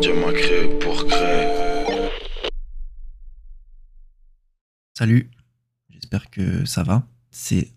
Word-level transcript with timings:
Dieu 0.00 0.14
m'a 0.14 0.32
créé 0.32 0.78
pour 0.78 1.06
créer. 1.06 2.10
Salut, 4.92 5.30
j'espère 5.88 6.28
que 6.30 6.66
ça 6.66 6.82
va. 6.82 7.06
C'est 7.30 7.72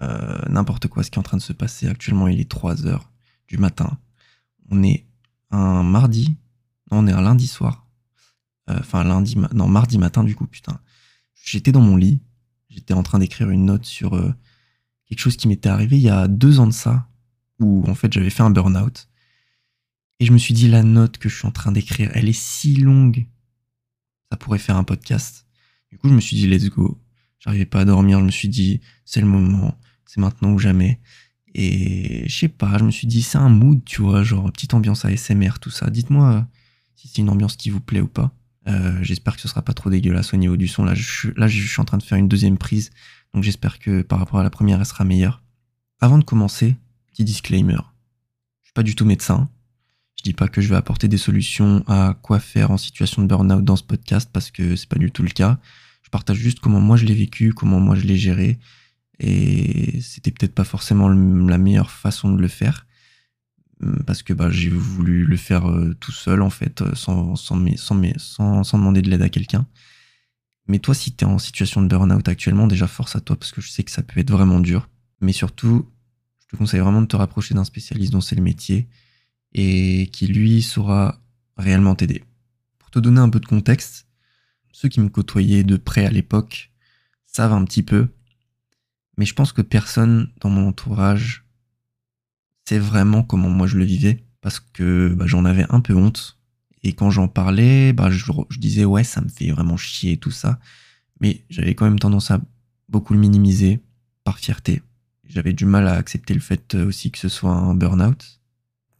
euh, 0.00 0.38
n'importe 0.48 0.88
quoi 0.88 1.02
ce 1.02 1.10
qui 1.10 1.16
est 1.16 1.20
en 1.20 1.22
train 1.22 1.36
de 1.36 1.42
se 1.42 1.52
passer 1.52 1.86
actuellement. 1.86 2.28
Il 2.28 2.40
est 2.40 2.50
3 2.50 2.86
heures 2.86 3.10
du 3.48 3.58
matin. 3.58 3.98
On 4.70 4.82
est 4.82 5.06
un 5.50 5.82
mardi. 5.82 6.36
Non, 6.90 7.00
on 7.00 7.06
est 7.06 7.12
un 7.12 7.20
lundi 7.20 7.46
soir. 7.46 7.86
Euh, 8.70 8.76
Enfin, 8.78 9.04
lundi. 9.04 9.36
Non, 9.52 9.68
mardi 9.68 9.98
matin, 9.98 10.24
du 10.24 10.34
coup, 10.34 10.46
putain. 10.46 10.80
J'étais 11.34 11.72
dans 11.72 11.80
mon 11.82 11.96
lit. 11.96 12.22
J'étais 12.70 12.94
en 12.94 13.02
train 13.02 13.18
d'écrire 13.18 13.50
une 13.50 13.66
note 13.66 13.84
sur 13.84 14.14
euh, 14.14 14.32
quelque 15.06 15.18
chose 15.18 15.36
qui 15.36 15.48
m'était 15.48 15.68
arrivé 15.68 15.96
il 15.98 16.02
y 16.02 16.08
a 16.10 16.26
deux 16.26 16.58
ans 16.58 16.66
de 16.66 16.72
ça. 16.72 17.06
Où, 17.58 17.84
en 17.86 17.94
fait, 17.94 18.10
j'avais 18.10 18.30
fait 18.30 18.42
un 18.42 18.50
burn-out. 18.50 19.08
Et 20.20 20.26
je 20.26 20.32
me 20.32 20.38
suis 20.38 20.54
dit, 20.54 20.68
la 20.68 20.82
note 20.82 21.18
que 21.18 21.28
je 21.28 21.36
suis 21.36 21.46
en 21.46 21.50
train 21.50 21.72
d'écrire, 21.72 22.10
elle 22.14 22.28
est 22.28 22.38
si 22.38 22.76
longue. 22.76 23.26
Ça 24.30 24.36
pourrait 24.36 24.58
faire 24.58 24.76
un 24.76 24.84
podcast. 24.84 25.46
Du 25.90 25.98
coup, 25.98 26.08
je 26.08 26.14
me 26.14 26.20
suis 26.20 26.36
dit, 26.36 26.46
let's 26.46 26.68
go. 26.68 27.00
J'arrivais 27.38 27.64
pas 27.64 27.80
à 27.80 27.84
dormir. 27.86 28.20
Je 28.20 28.24
me 28.24 28.30
suis 28.30 28.48
dit, 28.48 28.80
c'est 29.04 29.20
le 29.20 29.26
moment. 29.26 29.76
C'est 30.04 30.20
maintenant 30.20 30.52
ou 30.52 30.58
jamais. 30.58 31.00
Et 31.54 32.28
je 32.28 32.38
sais 32.38 32.48
pas, 32.48 32.78
je 32.78 32.84
me 32.84 32.90
suis 32.90 33.06
dit, 33.06 33.22
c'est 33.22 33.38
un 33.38 33.48
mood, 33.48 33.82
tu 33.84 34.02
vois, 34.02 34.22
genre 34.22 34.52
petite 34.52 34.74
ambiance 34.74 35.04
ASMR, 35.04 35.58
tout 35.60 35.70
ça. 35.70 35.90
Dites-moi 35.90 36.32
euh, 36.32 36.42
si 36.94 37.08
c'est 37.08 37.18
une 37.22 37.30
ambiance 37.30 37.56
qui 37.56 37.70
vous 37.70 37.80
plaît 37.80 38.00
ou 38.00 38.06
pas. 38.06 38.32
Euh, 38.68 39.02
j'espère 39.02 39.34
que 39.34 39.40
ce 39.40 39.48
sera 39.48 39.62
pas 39.62 39.72
trop 39.72 39.90
dégueulasse 39.90 40.34
au 40.34 40.36
niveau 40.36 40.56
du 40.56 40.68
son. 40.68 40.84
Là 40.84 40.94
je, 40.94 41.28
là, 41.36 41.48
je 41.48 41.66
suis 41.66 41.80
en 41.80 41.84
train 41.84 41.98
de 41.98 42.02
faire 42.02 42.18
une 42.18 42.28
deuxième 42.28 42.58
prise. 42.58 42.90
Donc 43.34 43.42
j'espère 43.42 43.78
que 43.78 44.02
par 44.02 44.18
rapport 44.18 44.38
à 44.38 44.42
la 44.42 44.50
première, 44.50 44.78
elle 44.78 44.86
sera 44.86 45.04
meilleure. 45.04 45.42
Avant 46.00 46.18
de 46.18 46.24
commencer, 46.24 46.76
petit 47.06 47.24
disclaimer. 47.24 47.78
Je 48.62 48.68
suis 48.68 48.74
pas 48.74 48.82
du 48.82 48.94
tout 48.94 49.04
médecin. 49.04 49.48
Je 50.20 50.22
dis 50.22 50.34
pas 50.34 50.48
que 50.48 50.60
je 50.60 50.68
vais 50.68 50.76
apporter 50.76 51.08
des 51.08 51.16
solutions 51.16 51.82
à 51.86 52.14
quoi 52.20 52.40
faire 52.40 52.70
en 52.70 52.76
situation 52.76 53.22
de 53.22 53.26
burn-out 53.26 53.64
dans 53.64 53.76
ce 53.76 53.82
podcast 53.82 54.28
parce 54.30 54.50
que 54.50 54.76
c'est 54.76 54.86
pas 54.86 54.98
du 54.98 55.10
tout 55.10 55.22
le 55.22 55.30
cas. 55.30 55.58
Je 56.02 56.10
partage 56.10 56.36
juste 56.36 56.60
comment 56.60 56.78
moi 56.78 56.98
je 56.98 57.06
l'ai 57.06 57.14
vécu, 57.14 57.54
comment 57.54 57.80
moi 57.80 57.94
je 57.94 58.02
l'ai 58.02 58.18
géré. 58.18 58.58
Et 59.18 59.98
c'était 60.02 60.30
peut-être 60.30 60.54
pas 60.54 60.64
forcément 60.64 61.08
la 61.08 61.56
meilleure 61.56 61.90
façon 61.90 62.34
de 62.34 62.42
le 62.42 62.48
faire. 62.48 62.86
Hum, 63.82 64.02
Parce 64.06 64.22
que 64.22 64.34
bah, 64.34 64.50
j'ai 64.50 64.68
voulu 64.68 65.24
le 65.24 65.38
faire 65.38 65.70
euh, 65.70 65.96
tout 65.98 66.12
seul, 66.12 66.42
en 66.42 66.50
fait, 66.50 66.82
euh, 66.82 66.94
sans, 66.94 67.34
sans 67.34 67.56
demander 67.56 69.00
de 69.00 69.08
l'aide 69.08 69.22
à 69.22 69.30
quelqu'un. 69.30 69.66
Mais 70.68 70.80
toi, 70.80 70.94
si 70.94 71.12
tu 71.12 71.24
es 71.24 71.28
en 71.28 71.38
situation 71.38 71.80
de 71.80 71.88
burn-out 71.88 72.28
actuellement, 72.28 72.66
déjà 72.66 72.86
force 72.86 73.16
à 73.16 73.20
toi, 73.20 73.36
parce 73.36 73.52
que 73.52 73.62
je 73.62 73.70
sais 73.70 73.84
que 73.84 73.90
ça 73.90 74.02
peut 74.02 74.20
être 74.20 74.30
vraiment 74.30 74.60
dur. 74.60 74.86
Mais 75.22 75.32
surtout, 75.32 75.88
je 76.40 76.48
te 76.48 76.56
conseille 76.56 76.80
vraiment 76.80 77.00
de 77.00 77.06
te 77.06 77.16
rapprocher 77.16 77.54
d'un 77.54 77.64
spécialiste 77.64 78.12
dont 78.12 78.20
c'est 78.20 78.36
le 78.36 78.42
métier 78.42 78.86
et 79.52 80.08
qui, 80.12 80.26
lui, 80.26 80.62
saura 80.62 81.20
réellement 81.56 81.94
t'aider. 81.94 82.24
Pour 82.78 82.90
te 82.90 82.98
donner 82.98 83.20
un 83.20 83.28
peu 83.28 83.40
de 83.40 83.46
contexte, 83.46 84.06
ceux 84.72 84.88
qui 84.88 85.00
me 85.00 85.08
côtoyaient 85.08 85.64
de 85.64 85.76
près 85.76 86.06
à 86.06 86.10
l'époque 86.10 86.72
savent 87.26 87.52
un 87.52 87.64
petit 87.64 87.82
peu, 87.82 88.08
mais 89.16 89.26
je 89.26 89.34
pense 89.34 89.52
que 89.52 89.62
personne 89.62 90.30
dans 90.40 90.50
mon 90.50 90.68
entourage 90.68 91.44
sait 92.66 92.78
vraiment 92.78 93.22
comment 93.22 93.50
moi 93.50 93.66
je 93.66 93.76
le 93.76 93.84
vivais, 93.84 94.24
parce 94.40 94.60
que 94.60 95.12
bah, 95.14 95.26
j'en 95.26 95.44
avais 95.44 95.66
un 95.70 95.80
peu 95.80 95.94
honte. 95.94 96.38
Et 96.82 96.94
quand 96.94 97.10
j'en 97.10 97.28
parlais, 97.28 97.92
bah, 97.92 98.10
je, 98.10 98.24
je 98.48 98.58
disais 98.58 98.84
ouais, 98.84 99.04
ça 99.04 99.20
me 99.20 99.28
fait 99.28 99.50
vraiment 99.50 99.76
chier 99.76 100.12
et 100.12 100.16
tout 100.16 100.30
ça. 100.30 100.58
Mais 101.20 101.44
j'avais 101.50 101.74
quand 101.74 101.84
même 101.84 101.98
tendance 101.98 102.30
à 102.30 102.40
beaucoup 102.88 103.12
le 103.12 103.20
minimiser 103.20 103.80
par 104.24 104.38
fierté. 104.38 104.82
J'avais 105.24 105.52
du 105.52 105.64
mal 105.64 105.86
à 105.86 105.94
accepter 105.94 106.34
le 106.34 106.40
fait 106.40 106.74
euh, 106.74 106.86
aussi 106.86 107.10
que 107.10 107.18
ce 107.18 107.28
soit 107.28 107.52
un 107.52 107.74
burn-out. 107.74 108.39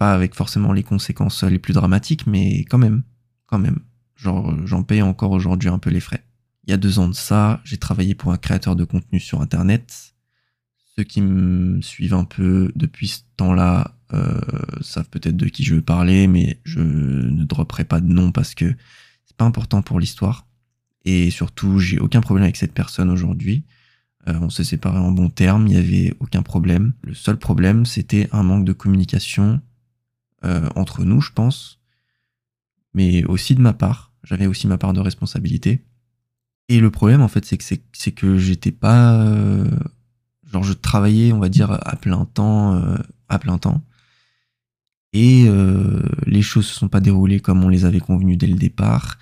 Pas 0.01 0.15
avec 0.15 0.35
forcément 0.35 0.73
les 0.73 0.83
conséquences 0.83 1.45
les 1.45 1.59
plus 1.59 1.75
dramatiques, 1.75 2.27
mais 2.27 2.65
quand 2.65 2.79
même, 2.79 3.03
quand 3.45 3.59
même. 3.59 3.81
Genre, 4.17 4.51
euh, 4.51 4.63
j'en 4.65 4.83
paye 4.83 5.03
encore 5.03 5.33
aujourd'hui 5.33 5.69
un 5.69 5.79
peu 5.79 5.91
les 5.91 6.01
frais. 6.01 6.25
Il 6.65 6.71
y 6.71 6.73
a 6.73 6.79
deux 6.79 6.99
ans 6.99 7.09
de 7.09 7.15
ça, 7.15 7.61
j'ai 7.65 7.77
travaillé 7.77 8.15
pour 8.15 8.33
un 8.33 8.39
créateur 8.39 8.77
de 8.77 8.85
contenu 8.85 9.21
sur 9.21 9.43
Internet. 9.43 10.15
Ceux 10.97 11.05
qui 11.05 11.21
me 11.21 11.83
suivent 11.83 12.15
un 12.15 12.25
peu 12.25 12.73
depuis 12.77 13.09
ce 13.09 13.21
temps-là 13.37 13.95
euh, 14.15 14.41
savent 14.81 15.11
peut-être 15.11 15.37
de 15.37 15.45
qui 15.49 15.65
je 15.65 15.75
veux 15.75 15.83
parler, 15.83 16.29
mais 16.29 16.63
je 16.65 16.81
ne 16.81 17.45
dropperai 17.45 17.85
pas 17.85 18.01
de 18.01 18.11
nom 18.11 18.33
parce 18.33 18.55
que 18.55 18.75
c'est 19.27 19.37
pas 19.37 19.45
important 19.45 19.83
pour 19.83 20.01
l'histoire. 20.01 20.47
Et 21.05 21.31
surtout, 21.31 21.79
j'ai 21.79 21.99
aucun 21.99 22.23
problème 22.23 22.45
avec 22.45 22.57
cette 22.57 22.73
personne 22.73 23.11
aujourd'hui. 23.11 23.65
Euh, 24.29 24.39
on 24.41 24.49
s'est 24.49 24.65
séparés 24.65 24.97
en 24.97 25.13
bons 25.13 25.29
termes, 25.29 25.67
il 25.67 25.75
n'y 25.75 25.77
avait 25.77 26.15
aucun 26.21 26.41
problème. 26.41 26.95
Le 27.03 27.13
seul 27.13 27.37
problème, 27.37 27.85
c'était 27.85 28.31
un 28.33 28.43
manque 28.43 28.65
de 28.65 28.73
communication 28.73 29.61
euh, 30.45 30.69
entre 30.77 31.05
nous, 31.05 31.21
je 31.21 31.33
pense, 31.33 31.81
mais 32.95 33.25
aussi 33.25 33.55
de 33.55 33.61
ma 33.61 33.73
part. 33.73 34.13
J'avais 34.25 34.47
aussi 34.47 34.67
ma 34.67 34.79
part 34.79 34.93
de 34.93 35.01
responsabilité. 35.01 35.85
Et 36.69 36.81
le 36.81 36.91
problème, 36.91 37.23
en 37.23 37.29
fait, 37.29 37.45
c'est 37.45 37.57
que 37.57 37.65
c'est 37.93 38.13
que 38.13 38.39
j'étais 38.39 38.71
pas, 38.71 39.23
euh, 39.23 39.69
genre, 40.51 40.63
je 40.63 40.73
travaillais, 40.73 41.33
on 41.33 41.39
va 41.39 41.49
dire, 41.49 41.71
à 41.71 41.97
plein 41.97 42.25
temps, 42.25 42.75
euh, 42.77 42.97
à 43.29 43.39
plein 43.39 43.59
temps, 43.59 43.83
et 45.13 45.45
euh, 45.49 46.03
les 46.27 46.43
choses 46.43 46.67
se 46.67 46.75
sont 46.75 46.89
pas 46.89 47.01
déroulées 47.01 47.41
comme 47.41 47.65
on 47.65 47.69
les 47.69 47.85
avait 47.85 48.01
convenues 48.01 48.37
dès 48.37 48.47
le 48.47 48.55
départ, 48.55 49.19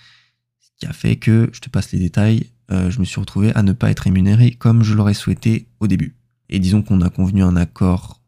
ce 0.60 0.70
qui 0.78 0.86
a 0.86 0.92
fait 0.92 1.16
que, 1.16 1.48
je 1.52 1.60
te 1.60 1.70
passe 1.70 1.92
les 1.92 1.98
détails, 1.98 2.50
euh, 2.70 2.90
je 2.90 3.00
me 3.00 3.04
suis 3.04 3.20
retrouvé 3.20 3.54
à 3.54 3.62
ne 3.62 3.72
pas 3.72 3.90
être 3.90 4.00
rémunéré 4.00 4.50
comme 4.50 4.82
je 4.82 4.94
l'aurais 4.94 5.14
souhaité 5.14 5.68
au 5.80 5.86
début. 5.86 6.16
Et 6.50 6.58
disons 6.58 6.82
qu'on 6.82 7.00
a 7.00 7.08
convenu 7.08 7.42
un 7.42 7.56
accord 7.56 8.22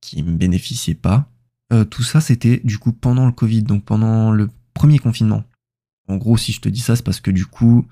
qui 0.00 0.22
me 0.22 0.36
bénéficiait 0.36 0.94
pas. 0.94 1.30
Euh, 1.72 1.84
tout 1.84 2.02
ça, 2.02 2.20
c'était 2.20 2.60
du 2.64 2.78
coup 2.78 2.92
pendant 2.92 3.26
le 3.26 3.32
Covid, 3.32 3.62
donc 3.62 3.84
pendant 3.84 4.30
le 4.30 4.50
premier 4.74 4.98
confinement. 4.98 5.44
En 6.08 6.16
gros, 6.16 6.36
si 6.36 6.52
je 6.52 6.60
te 6.60 6.68
dis 6.68 6.80
ça, 6.80 6.96
c'est 6.96 7.04
parce 7.04 7.20
que 7.20 7.30
du 7.30 7.46
coup, 7.46 7.86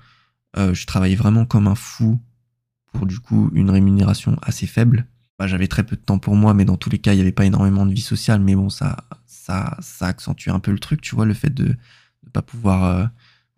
euh, 0.57 0.73
je 0.73 0.85
travaillais 0.85 1.15
vraiment 1.15 1.45
comme 1.45 1.67
un 1.67 1.75
fou 1.75 2.19
pour 2.93 3.05
du 3.05 3.19
coup 3.19 3.49
une 3.53 3.69
rémunération 3.69 4.37
assez 4.41 4.67
faible. 4.67 5.07
Bah, 5.39 5.47
j'avais 5.47 5.67
très 5.67 5.83
peu 5.83 5.95
de 5.95 6.01
temps 6.01 6.19
pour 6.19 6.35
moi, 6.35 6.53
mais 6.53 6.65
dans 6.65 6.77
tous 6.77 6.89
les 6.89 6.99
cas, 6.99 7.13
il 7.13 7.15
n'y 7.15 7.21
avait 7.21 7.31
pas 7.31 7.45
énormément 7.45 7.85
de 7.85 7.93
vie 7.93 8.01
sociale. 8.01 8.41
Mais 8.41 8.53
bon, 8.53 8.69
ça, 8.69 8.97
ça, 9.25 9.77
ça 9.79 10.07
accentue 10.07 10.49
un 10.49 10.59
peu 10.59 10.71
le 10.71 10.79
truc, 10.79 11.01
tu 11.01 11.15
vois, 11.15 11.25
le 11.25 11.33
fait 11.33 11.53
de 11.53 11.65
ne 11.65 12.29
pas 12.31 12.43
pouvoir 12.43 12.83
euh, 12.83 13.05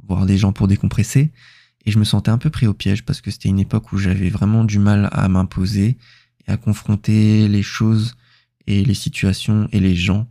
voir 0.08 0.26
des 0.26 0.38
gens 0.38 0.54
pour 0.54 0.68
décompresser. 0.68 1.34
Et 1.86 1.92
je 1.92 2.00
me 2.00 2.06
sentais 2.06 2.32
un 2.32 2.38
peu 2.38 2.50
pris 2.50 2.68
au 2.68 2.74
piège 2.74 3.04
parce 3.04 3.20
que 3.20 3.32
c'était 3.32 3.50
une 3.50 3.60
époque 3.60 3.92
où 3.92 3.98
j'avais 3.98 4.30
vraiment 4.30 4.64
du 4.64 4.80
mal 4.80 5.10
à 5.12 5.28
m'imposer 5.28 5.98
et 6.48 6.52
à 6.52 6.56
confronter 6.56 7.50
les 7.50 7.64
choses 7.64 8.16
et 8.68 8.84
les 8.84 8.94
situations 8.94 9.68
et 9.72 9.80
les 9.80 9.96
gens 9.96 10.30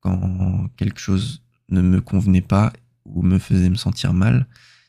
quand 0.00 0.68
quelque 0.76 1.00
chose 1.00 1.42
ne 1.68 1.82
me 1.82 2.00
convenait 2.00 2.40
pas 2.40 2.72
ou 3.04 3.22
me 3.22 3.38
faisait 3.38 3.70
me 3.70 3.76
sentir 3.76 4.12
mal, 4.12 4.46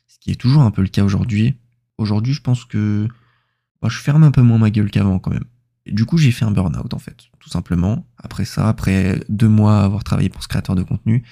ce 0.08 0.20
qui 0.20 0.32
est 0.32 0.36
toujours 0.36 0.62
un 0.64 0.72
peu 0.72 0.82
le 0.82 0.88
cas 0.88 1.04
aujourd'hui. 1.04 1.56
Aujourd'hui, 1.98 2.34
je 2.34 2.42
pense 2.42 2.66
que 2.66 3.08
bah, 3.82 3.90
je 3.90 3.98
ferme 3.98 4.24
un 4.24 4.32
peu 4.32 4.42
moins 4.42 4.58
ma 4.58 4.70
gueule 4.70 4.90
qu'avant 4.90 5.20
quand 5.20 5.32
même. 5.32 5.46
Du 5.86 6.06
coup, 6.06 6.18
j'ai 6.18 6.32
fait 6.32 6.46
un 6.46 6.52
burn-out 6.52 6.94
en 6.94 7.00
fait, 7.00 7.30
tout 7.40 7.50
simplement. 7.50 8.06
Après 8.18 8.46
ça, 8.46 8.70
après 8.70 9.20
deux 9.30 9.50
mois 9.50 9.80
à 9.80 9.84
avoir 9.84 10.04
travaillé 10.04 10.30
pour 10.30 10.44
ce 10.44 10.48
créateur 10.48 10.76
de 10.76 10.84
contenu, 10.84 11.24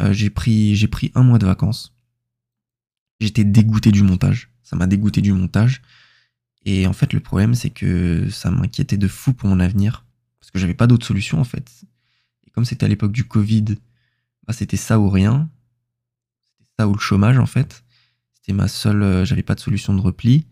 euh, 0.00 0.12
j'ai 0.12 0.30
pris, 0.30 0.76
j'ai 0.76 0.88
pris 0.88 1.10
un 1.14 1.22
mois 1.22 1.38
de 1.38 1.46
vacances. 1.46 1.94
J'étais 3.20 3.44
dégoûté 3.44 3.90
du 3.90 4.02
montage. 4.02 4.50
Ça 4.62 4.76
m'a 4.76 4.86
dégoûté 4.86 5.20
du 5.20 5.32
montage. 5.32 5.82
Et 6.64 6.86
en 6.86 6.92
fait, 6.92 7.12
le 7.12 7.20
problème, 7.20 7.54
c'est 7.54 7.70
que 7.70 8.28
ça 8.30 8.50
m'inquiétait 8.50 8.96
de 8.96 9.08
fou 9.08 9.32
pour 9.32 9.48
mon 9.48 9.58
avenir. 9.58 10.04
Parce 10.48 10.52
que 10.54 10.58
j'avais 10.60 10.74
pas 10.74 10.86
d'autre 10.86 11.06
solution, 11.06 11.40
en 11.40 11.44
fait. 11.44 11.70
Et 12.46 12.50
comme 12.50 12.64
c'était 12.64 12.86
à 12.86 12.88
l'époque 12.88 13.12
du 13.12 13.24
Covid, 13.24 13.76
bah, 14.46 14.54
c'était 14.54 14.78
ça 14.78 14.98
ou 14.98 15.10
rien. 15.10 15.50
C'était 16.48 16.70
ça 16.78 16.88
ou 16.88 16.94
le 16.94 17.00
chômage, 17.00 17.38
en 17.38 17.46
fait. 17.46 17.84
C'était 18.34 18.54
ma 18.54 18.66
seule. 18.66 19.02
euh, 19.02 19.24
j'avais 19.24 19.42
pas 19.42 19.54
de 19.54 19.60
solution 19.60 19.94
de 19.94 20.00
repli. 20.00 20.46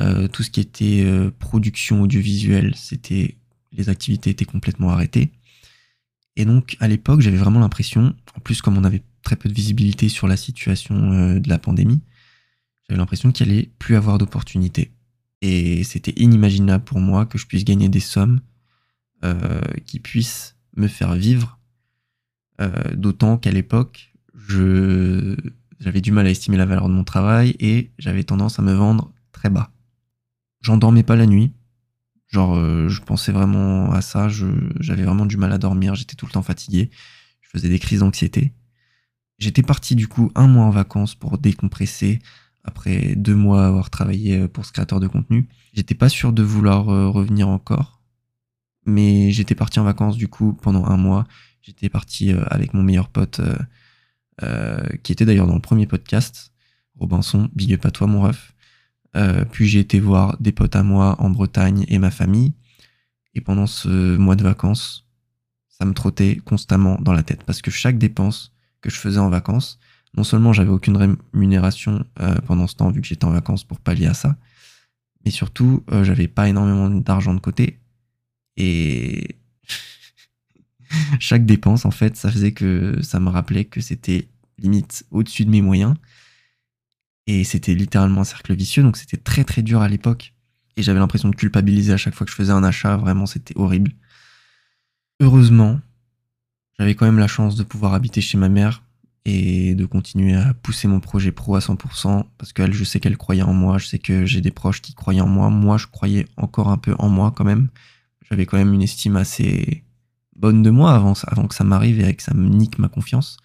Euh, 0.00 0.28
tout 0.28 0.42
ce 0.42 0.50
qui 0.50 0.60
était 0.60 1.02
euh, 1.04 1.30
production 1.38 2.02
audiovisuelle, 2.02 2.74
c'était. 2.76 3.36
Les 3.72 3.90
activités 3.90 4.30
étaient 4.30 4.46
complètement 4.46 4.90
arrêtées. 4.90 5.32
Et 6.36 6.44
donc, 6.44 6.76
à 6.80 6.88
l'époque, 6.88 7.20
j'avais 7.20 7.36
vraiment 7.36 7.60
l'impression, 7.60 8.14
en 8.36 8.40
plus, 8.40 8.62
comme 8.62 8.78
on 8.78 8.84
avait 8.84 9.02
très 9.22 9.36
peu 9.36 9.48
de 9.48 9.54
visibilité 9.54 10.08
sur 10.08 10.28
la 10.28 10.36
situation 10.36 11.12
euh, 11.12 11.40
de 11.40 11.48
la 11.48 11.58
pandémie, 11.58 12.00
j'avais 12.88 12.98
l'impression 12.98 13.32
qu'il 13.32 13.50
allait 13.50 13.70
plus 13.78 13.96
avoir 13.96 14.18
d'opportunités. 14.18 14.92
Et 15.42 15.82
c'était 15.82 16.12
inimaginable 16.16 16.84
pour 16.84 17.00
moi 17.00 17.26
que 17.26 17.38
je 17.38 17.46
puisse 17.46 17.64
gagner 17.64 17.88
des 17.88 18.00
sommes 18.00 18.40
euh, 19.24 19.60
qui 19.86 19.98
puissent 19.98 20.56
me 20.76 20.88
faire 20.88 21.14
vivre. 21.14 21.58
Euh, 22.60 22.94
D'autant 22.94 23.38
qu'à 23.38 23.50
l'époque, 23.50 24.12
j'avais 25.80 26.02
du 26.02 26.12
mal 26.12 26.26
à 26.26 26.30
estimer 26.30 26.58
la 26.58 26.66
valeur 26.66 26.88
de 26.88 26.94
mon 26.94 27.04
travail 27.04 27.56
et 27.58 27.92
j'avais 27.98 28.24
tendance 28.24 28.58
à 28.58 28.62
me 28.62 28.74
vendre 28.74 29.12
très 29.32 29.48
bas. 29.48 29.72
J'en 30.60 30.76
dormais 30.76 31.02
pas 31.02 31.16
la 31.16 31.26
nuit. 31.26 31.54
Genre, 32.28 32.56
euh, 32.56 32.88
je 32.88 33.00
pensais 33.00 33.32
vraiment 33.32 33.90
à 33.92 34.02
ça. 34.02 34.28
J'avais 34.28 35.04
vraiment 35.04 35.26
du 35.26 35.38
mal 35.38 35.52
à 35.52 35.58
dormir. 35.58 35.94
J'étais 35.94 36.14
tout 36.14 36.26
le 36.26 36.32
temps 36.32 36.42
fatigué. 36.42 36.90
Je 37.40 37.48
faisais 37.48 37.68
des 37.68 37.78
crises 37.78 38.00
d'anxiété. 38.00 38.52
J'étais 39.38 39.62
parti 39.62 39.94
du 39.94 40.08
coup 40.08 40.30
un 40.34 40.46
mois 40.46 40.64
en 40.64 40.70
vacances 40.70 41.14
pour 41.14 41.38
décompresser 41.38 42.20
après 42.64 43.14
deux 43.16 43.34
mois 43.34 43.64
à 43.64 43.68
avoir 43.68 43.90
travaillé 43.90 44.48
pour 44.48 44.66
ce 44.66 44.72
créateur 44.72 45.00
de 45.00 45.06
contenu. 45.06 45.48
J'étais 45.72 45.94
pas 45.94 46.08
sûr 46.08 46.32
de 46.32 46.42
vouloir 46.42 46.86
revenir 46.86 47.48
encore, 47.48 47.95
Mais 48.86 49.32
j'étais 49.32 49.54
parti 49.54 49.80
en 49.80 49.84
vacances 49.84 50.16
du 50.16 50.28
coup 50.28 50.54
pendant 50.54 50.86
un 50.86 50.96
mois. 50.96 51.26
J'étais 51.66 51.88
parti 51.88 52.32
euh, 52.32 52.44
avec 52.46 52.74
mon 52.74 52.84
meilleur 52.84 53.08
pote, 53.08 53.40
euh, 53.40 53.56
euh, 54.44 54.86
qui 55.02 55.10
était 55.10 55.24
d'ailleurs 55.24 55.48
dans 55.48 55.56
le 55.56 55.60
premier 55.60 55.88
podcast, 55.88 56.52
Robinson, 56.94 57.50
big 57.56 57.74
up 57.74 57.84
à 57.84 57.90
toi 57.90 58.06
mon 58.06 58.22
ref. 58.22 58.54
puis 59.50 59.66
j'ai 59.66 59.80
été 59.80 59.98
voir 59.98 60.36
des 60.38 60.52
potes 60.52 60.76
à 60.76 60.84
moi 60.84 61.16
en 61.18 61.28
Bretagne 61.28 61.84
et 61.88 61.98
ma 61.98 62.12
famille. 62.12 62.54
Et 63.34 63.40
pendant 63.40 63.66
ce 63.66 64.16
mois 64.16 64.36
de 64.36 64.44
vacances, 64.44 65.08
ça 65.68 65.84
me 65.84 65.92
trottait 65.92 66.36
constamment 66.36 66.98
dans 67.00 67.12
la 67.12 67.24
tête 67.24 67.42
parce 67.42 67.60
que 67.62 67.72
chaque 67.72 67.98
dépense 67.98 68.52
que 68.80 68.88
je 68.88 68.96
faisais 68.96 69.18
en 69.18 69.28
vacances, 69.28 69.80
non 70.16 70.22
seulement 70.22 70.52
j'avais 70.52 70.70
aucune 70.70 70.96
rémunération 70.96 72.04
pendant 72.46 72.66
ce 72.66 72.76
temps 72.76 72.90
vu 72.90 73.00
que 73.00 73.06
j'étais 73.06 73.24
en 73.24 73.32
vacances 73.32 73.64
pour 73.64 73.80
pallier 73.80 74.06
à 74.06 74.14
ça, 74.14 74.36
mais 75.24 75.30
surtout 75.30 75.84
j'avais 76.02 76.28
pas 76.28 76.48
énormément 76.48 76.88
d'argent 76.88 77.34
de 77.34 77.40
côté 77.40 77.80
et 78.56 79.36
chaque 81.20 81.46
dépense, 81.46 81.84
en 81.84 81.90
fait, 81.90 82.16
ça 82.16 82.30
faisait 82.30 82.52
que 82.52 83.00
ça 83.02 83.20
me 83.20 83.28
rappelait 83.28 83.64
que 83.64 83.80
c'était 83.80 84.28
limite 84.58 85.04
au-dessus 85.10 85.44
de 85.44 85.50
mes 85.50 85.62
moyens. 85.62 85.94
Et 87.26 87.44
c'était 87.44 87.74
littéralement 87.74 88.20
un 88.20 88.24
cercle 88.24 88.54
vicieux, 88.54 88.82
donc 88.82 88.96
c'était 88.96 89.16
très 89.16 89.44
très 89.44 89.62
dur 89.62 89.82
à 89.82 89.88
l'époque. 89.88 90.32
Et 90.76 90.82
j'avais 90.82 91.00
l'impression 91.00 91.28
de 91.28 91.34
culpabiliser 91.34 91.92
à 91.92 91.96
chaque 91.96 92.14
fois 92.14 92.24
que 92.24 92.30
je 92.30 92.36
faisais 92.36 92.52
un 92.52 92.62
achat, 92.62 92.96
vraiment 92.96 93.26
c'était 93.26 93.56
horrible. 93.56 93.92
Heureusement, 95.20 95.80
j'avais 96.78 96.94
quand 96.94 97.06
même 97.06 97.18
la 97.18 97.26
chance 97.26 97.56
de 97.56 97.64
pouvoir 97.64 97.94
habiter 97.94 98.20
chez 98.20 98.38
ma 98.38 98.48
mère 98.48 98.82
et 99.24 99.74
de 99.74 99.86
continuer 99.86 100.36
à 100.36 100.54
pousser 100.54 100.86
mon 100.86 101.00
projet 101.00 101.32
pro 101.32 101.56
à 101.56 101.60
100% 101.60 102.26
parce 102.38 102.52
qu'elle, 102.52 102.72
je 102.72 102.84
sais 102.84 103.00
qu'elle 103.00 103.16
croyait 103.16 103.42
en 103.42 103.54
moi, 103.54 103.78
je 103.78 103.86
sais 103.86 103.98
que 103.98 104.24
j'ai 104.24 104.40
des 104.40 104.52
proches 104.52 104.82
qui 104.82 104.94
croyaient 104.94 105.22
en 105.22 105.26
moi, 105.26 105.50
moi 105.50 105.78
je 105.78 105.88
croyais 105.88 106.26
encore 106.36 106.68
un 106.68 106.78
peu 106.78 106.94
en 106.98 107.08
moi 107.08 107.32
quand 107.34 107.44
même. 107.44 107.68
J'avais 108.28 108.46
quand 108.46 108.58
même 108.58 108.74
une 108.74 108.82
estime 108.82 109.16
assez 109.16 109.84
bonne 110.34 110.62
de 110.62 110.70
moi 110.70 110.94
avant, 110.94 111.14
avant 111.26 111.46
que 111.46 111.54
ça 111.54 111.64
m'arrive 111.64 112.00
et 112.00 112.14
que 112.14 112.22
ça 112.22 112.34
me 112.34 112.48
nique 112.48 112.78
ma 112.78 112.88
confiance. 112.88 113.38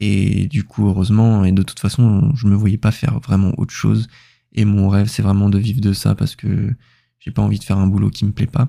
Et 0.00 0.46
du 0.48 0.64
coup, 0.64 0.88
heureusement, 0.88 1.44
et 1.44 1.52
de 1.52 1.62
toute 1.62 1.78
façon, 1.78 2.34
je 2.34 2.46
me 2.46 2.56
voyais 2.56 2.78
pas 2.78 2.90
faire 2.90 3.20
vraiment 3.20 3.52
autre 3.58 3.72
chose. 3.72 4.08
Et 4.52 4.64
mon 4.64 4.88
rêve, 4.88 5.06
c'est 5.08 5.22
vraiment 5.22 5.48
de 5.48 5.58
vivre 5.58 5.80
de 5.80 5.92
ça 5.92 6.14
parce 6.14 6.34
que 6.34 6.74
j'ai 7.20 7.30
pas 7.30 7.42
envie 7.42 7.58
de 7.58 7.64
faire 7.64 7.78
un 7.78 7.86
boulot 7.86 8.10
qui 8.10 8.24
me 8.24 8.32
plaît 8.32 8.46
pas. 8.46 8.68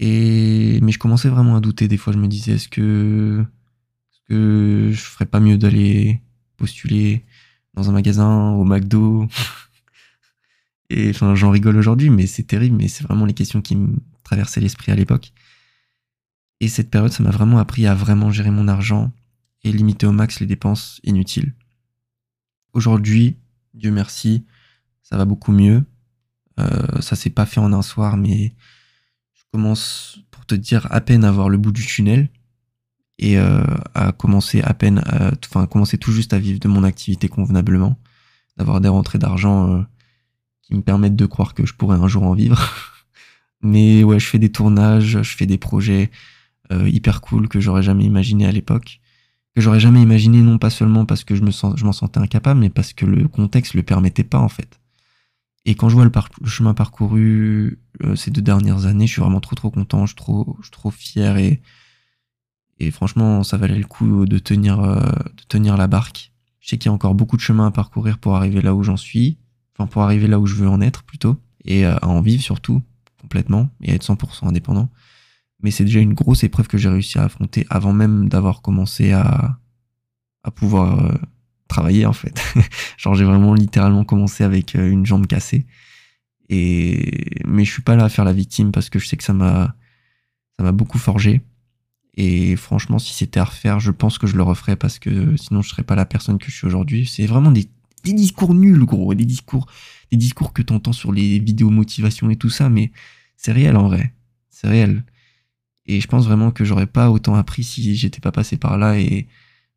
Et 0.00 0.80
mais 0.82 0.90
je 0.92 0.98
commençais 0.98 1.28
vraiment 1.28 1.56
à 1.56 1.60
douter. 1.60 1.86
Des 1.88 1.96
fois, 1.96 2.12
je 2.12 2.18
me 2.18 2.26
disais, 2.26 2.52
est-ce 2.54 2.68
que, 2.68 3.44
est-ce 4.10 4.20
que 4.28 4.90
je 4.92 5.00
ferais 5.00 5.26
pas 5.26 5.40
mieux 5.40 5.58
d'aller 5.58 6.20
postuler 6.56 7.24
dans 7.74 7.88
un 7.88 7.92
magasin, 7.92 8.50
au 8.50 8.64
McDo? 8.64 9.28
Et 10.90 11.10
enfin, 11.10 11.34
j'en 11.34 11.50
rigole 11.50 11.76
aujourd'hui, 11.76 12.10
mais 12.10 12.26
c'est 12.26 12.42
terrible. 12.42 12.76
Mais 12.76 12.88
c'est 12.88 13.04
vraiment 13.04 13.24
les 13.24 13.34
questions 13.34 13.62
qui 13.62 13.76
me 13.76 13.96
traversaient 14.32 14.60
l'esprit 14.60 14.90
à 14.90 14.94
l'époque. 14.94 15.30
Et 16.60 16.68
cette 16.68 16.90
période, 16.90 17.12
ça 17.12 17.22
m'a 17.22 17.30
vraiment 17.30 17.58
appris 17.58 17.86
à 17.86 17.94
vraiment 17.94 18.30
gérer 18.30 18.50
mon 18.50 18.66
argent 18.66 19.12
et 19.62 19.70
limiter 19.70 20.06
au 20.06 20.12
max 20.12 20.40
les 20.40 20.46
dépenses 20.46 21.00
inutiles. 21.04 21.54
Aujourd'hui, 22.72 23.36
Dieu 23.74 23.90
merci, 23.90 24.46
ça 25.02 25.18
va 25.18 25.26
beaucoup 25.26 25.52
mieux. 25.52 25.84
Euh, 26.58 27.00
ça 27.02 27.14
s'est 27.14 27.30
pas 27.30 27.44
fait 27.44 27.60
en 27.60 27.74
un 27.74 27.82
soir, 27.82 28.16
mais 28.16 28.54
je 29.34 29.42
commence, 29.52 30.20
pour 30.30 30.46
te 30.46 30.54
dire, 30.54 30.86
à 30.90 31.02
peine 31.02 31.24
à 31.24 31.30
voir 31.30 31.50
le 31.50 31.58
bout 31.58 31.72
du 31.72 31.84
tunnel 31.84 32.30
et 33.18 33.38
euh, 33.38 33.62
à 33.94 34.12
commencer 34.12 34.62
à 34.62 34.72
peine, 34.72 35.02
enfin, 35.44 35.66
commencer 35.66 35.98
tout 35.98 36.12
juste 36.12 36.32
à 36.32 36.38
vivre 36.38 36.58
de 36.58 36.68
mon 36.68 36.84
activité 36.84 37.28
convenablement, 37.28 37.98
d'avoir 38.56 38.80
des 38.80 38.88
rentrées 38.88 39.18
d'argent 39.18 39.70
euh, 39.70 39.82
qui 40.62 40.74
me 40.74 40.80
permettent 40.80 41.16
de 41.16 41.26
croire 41.26 41.52
que 41.52 41.66
je 41.66 41.74
pourrais 41.74 41.98
un 41.98 42.08
jour 42.08 42.22
en 42.22 42.32
vivre. 42.32 42.58
mais 43.62 44.04
ouais, 44.04 44.18
je 44.18 44.26
fais 44.26 44.38
des 44.38 44.52
tournages, 44.52 45.22
je 45.22 45.36
fais 45.36 45.46
des 45.46 45.58
projets, 45.58 46.10
euh, 46.72 46.88
hyper 46.88 47.20
cool 47.20 47.48
que 47.48 47.60
j'aurais 47.60 47.82
jamais 47.82 48.04
imaginé 48.04 48.46
à 48.46 48.52
l'époque, 48.52 49.00
que 49.54 49.60
j'aurais 49.60 49.80
jamais 49.80 50.02
imaginé 50.02 50.42
non 50.42 50.58
pas 50.58 50.70
seulement 50.70 51.06
parce 51.06 51.24
que 51.24 51.34
je 51.34 51.42
me 51.42 51.50
sens, 51.50 51.74
je 51.76 51.84
m'en 51.84 51.92
sentais 51.92 52.20
incapable, 52.20 52.60
mais 52.60 52.70
parce 52.70 52.92
que 52.92 53.06
le 53.06 53.28
contexte 53.28 53.74
le 53.74 53.82
permettait 53.82 54.24
pas 54.24 54.38
en 54.38 54.48
fait. 54.48 54.80
Et 55.64 55.74
quand 55.74 55.88
je 55.88 55.94
vois 55.94 56.04
le, 56.04 56.10
chemin 56.46 56.74
parcouru 56.74 57.78
euh, 58.02 58.16
ces 58.16 58.30
deux 58.30 58.42
dernières 58.42 58.86
années, 58.86 59.06
je 59.06 59.12
suis 59.12 59.22
vraiment 59.22 59.40
trop 59.40 59.54
trop 59.54 59.70
content, 59.70 60.06
je 60.06 60.10
suis 60.10 60.16
trop, 60.16 60.56
je 60.58 60.64
suis 60.64 60.72
trop 60.72 60.90
fier 60.90 61.36
et, 61.36 61.62
et 62.80 62.90
franchement, 62.90 63.44
ça 63.44 63.56
valait 63.56 63.78
le 63.78 63.86
coup 63.86 64.26
de 64.26 64.38
tenir, 64.38 64.80
euh, 64.80 65.00
de 65.00 65.42
tenir 65.48 65.76
la 65.76 65.86
barque. 65.86 66.32
Je 66.60 66.68
sais 66.68 66.78
qu'il 66.78 66.86
y 66.86 66.90
a 66.90 66.92
encore 66.92 67.14
beaucoup 67.14 67.36
de 67.36 67.42
chemin 67.42 67.66
à 67.66 67.70
parcourir 67.70 68.18
pour 68.18 68.34
arriver 68.36 68.60
là 68.60 68.74
où 68.74 68.82
j'en 68.82 68.96
suis, 68.96 69.38
enfin 69.74 69.86
pour 69.86 70.02
arriver 70.02 70.26
là 70.26 70.40
où 70.40 70.46
je 70.46 70.54
veux 70.56 70.68
en 70.68 70.80
être 70.80 71.04
plutôt, 71.04 71.36
et 71.64 71.84
à 71.84 72.04
en 72.06 72.22
vivre 72.22 72.42
surtout 72.42 72.82
complètement 73.32 73.70
et 73.80 73.92
à 73.92 73.94
être 73.94 74.04
100% 74.04 74.46
indépendant 74.48 74.90
mais 75.62 75.70
c'est 75.70 75.84
déjà 75.84 76.00
une 76.00 76.14
grosse 76.14 76.44
épreuve 76.44 76.68
que 76.68 76.76
j'ai 76.76 76.88
réussi 76.88 77.18
à 77.18 77.24
affronter 77.24 77.66
avant 77.70 77.92
même 77.92 78.28
d'avoir 78.28 78.62
commencé 78.62 79.12
à, 79.12 79.58
à 80.42 80.50
pouvoir 80.50 81.04
euh, 81.04 81.14
travailler 81.68 82.04
en 82.04 82.12
fait. 82.12 82.42
Genre 82.98 83.14
j'ai 83.14 83.24
vraiment 83.24 83.54
littéralement 83.54 84.04
commencé 84.04 84.44
avec 84.44 84.74
euh, 84.74 84.90
une 84.90 85.06
jambe 85.06 85.26
cassée. 85.26 85.66
Et 86.48 87.40
mais 87.46 87.64
je 87.64 87.72
suis 87.72 87.82
pas 87.82 87.96
là 87.96 88.04
à 88.04 88.08
faire 88.08 88.24
la 88.24 88.32
victime 88.32 88.72
parce 88.72 88.90
que 88.90 88.98
je 88.98 89.06
sais 89.06 89.16
que 89.16 89.24
ça 89.24 89.32
m'a 89.32 89.76
ça 90.58 90.64
m'a 90.64 90.72
beaucoup 90.72 90.98
forgé. 90.98 91.40
Et 92.14 92.56
franchement, 92.56 92.98
si 92.98 93.14
c'était 93.14 93.40
à 93.40 93.44
refaire, 93.44 93.80
je 93.80 93.90
pense 93.90 94.18
que 94.18 94.26
je 94.26 94.36
le 94.36 94.42
referais 94.42 94.76
parce 94.76 94.98
que 94.98 95.36
sinon 95.36 95.62
je 95.62 95.70
serais 95.70 95.84
pas 95.84 95.94
la 95.94 96.04
personne 96.04 96.38
que 96.38 96.50
je 96.50 96.56
suis 96.56 96.66
aujourd'hui. 96.66 97.06
C'est 97.06 97.24
vraiment 97.26 97.52
des, 97.52 97.70
des 98.04 98.12
discours 98.12 98.52
nuls, 98.52 98.84
gros, 98.84 99.14
des 99.14 99.24
discours, 99.24 99.66
des 100.10 100.18
discours 100.18 100.52
que 100.52 100.60
t'entends 100.60 100.92
sur 100.92 101.12
les 101.12 101.38
vidéos 101.38 101.70
motivation 101.70 102.28
et 102.28 102.36
tout 102.36 102.50
ça, 102.50 102.68
mais 102.68 102.90
c'est 103.42 103.52
réel 103.52 103.76
en 103.76 103.88
vrai. 103.88 104.14
C'est 104.50 104.68
réel. 104.68 105.04
Et 105.86 106.00
je 106.00 106.06
pense 106.06 106.26
vraiment 106.26 106.52
que 106.52 106.64
j'aurais 106.64 106.86
pas 106.86 107.10
autant 107.10 107.34
appris 107.34 107.64
si 107.64 107.96
j'étais 107.96 108.20
pas 108.20 108.30
passé 108.30 108.56
par 108.56 108.78
là. 108.78 108.98
Et 109.00 109.26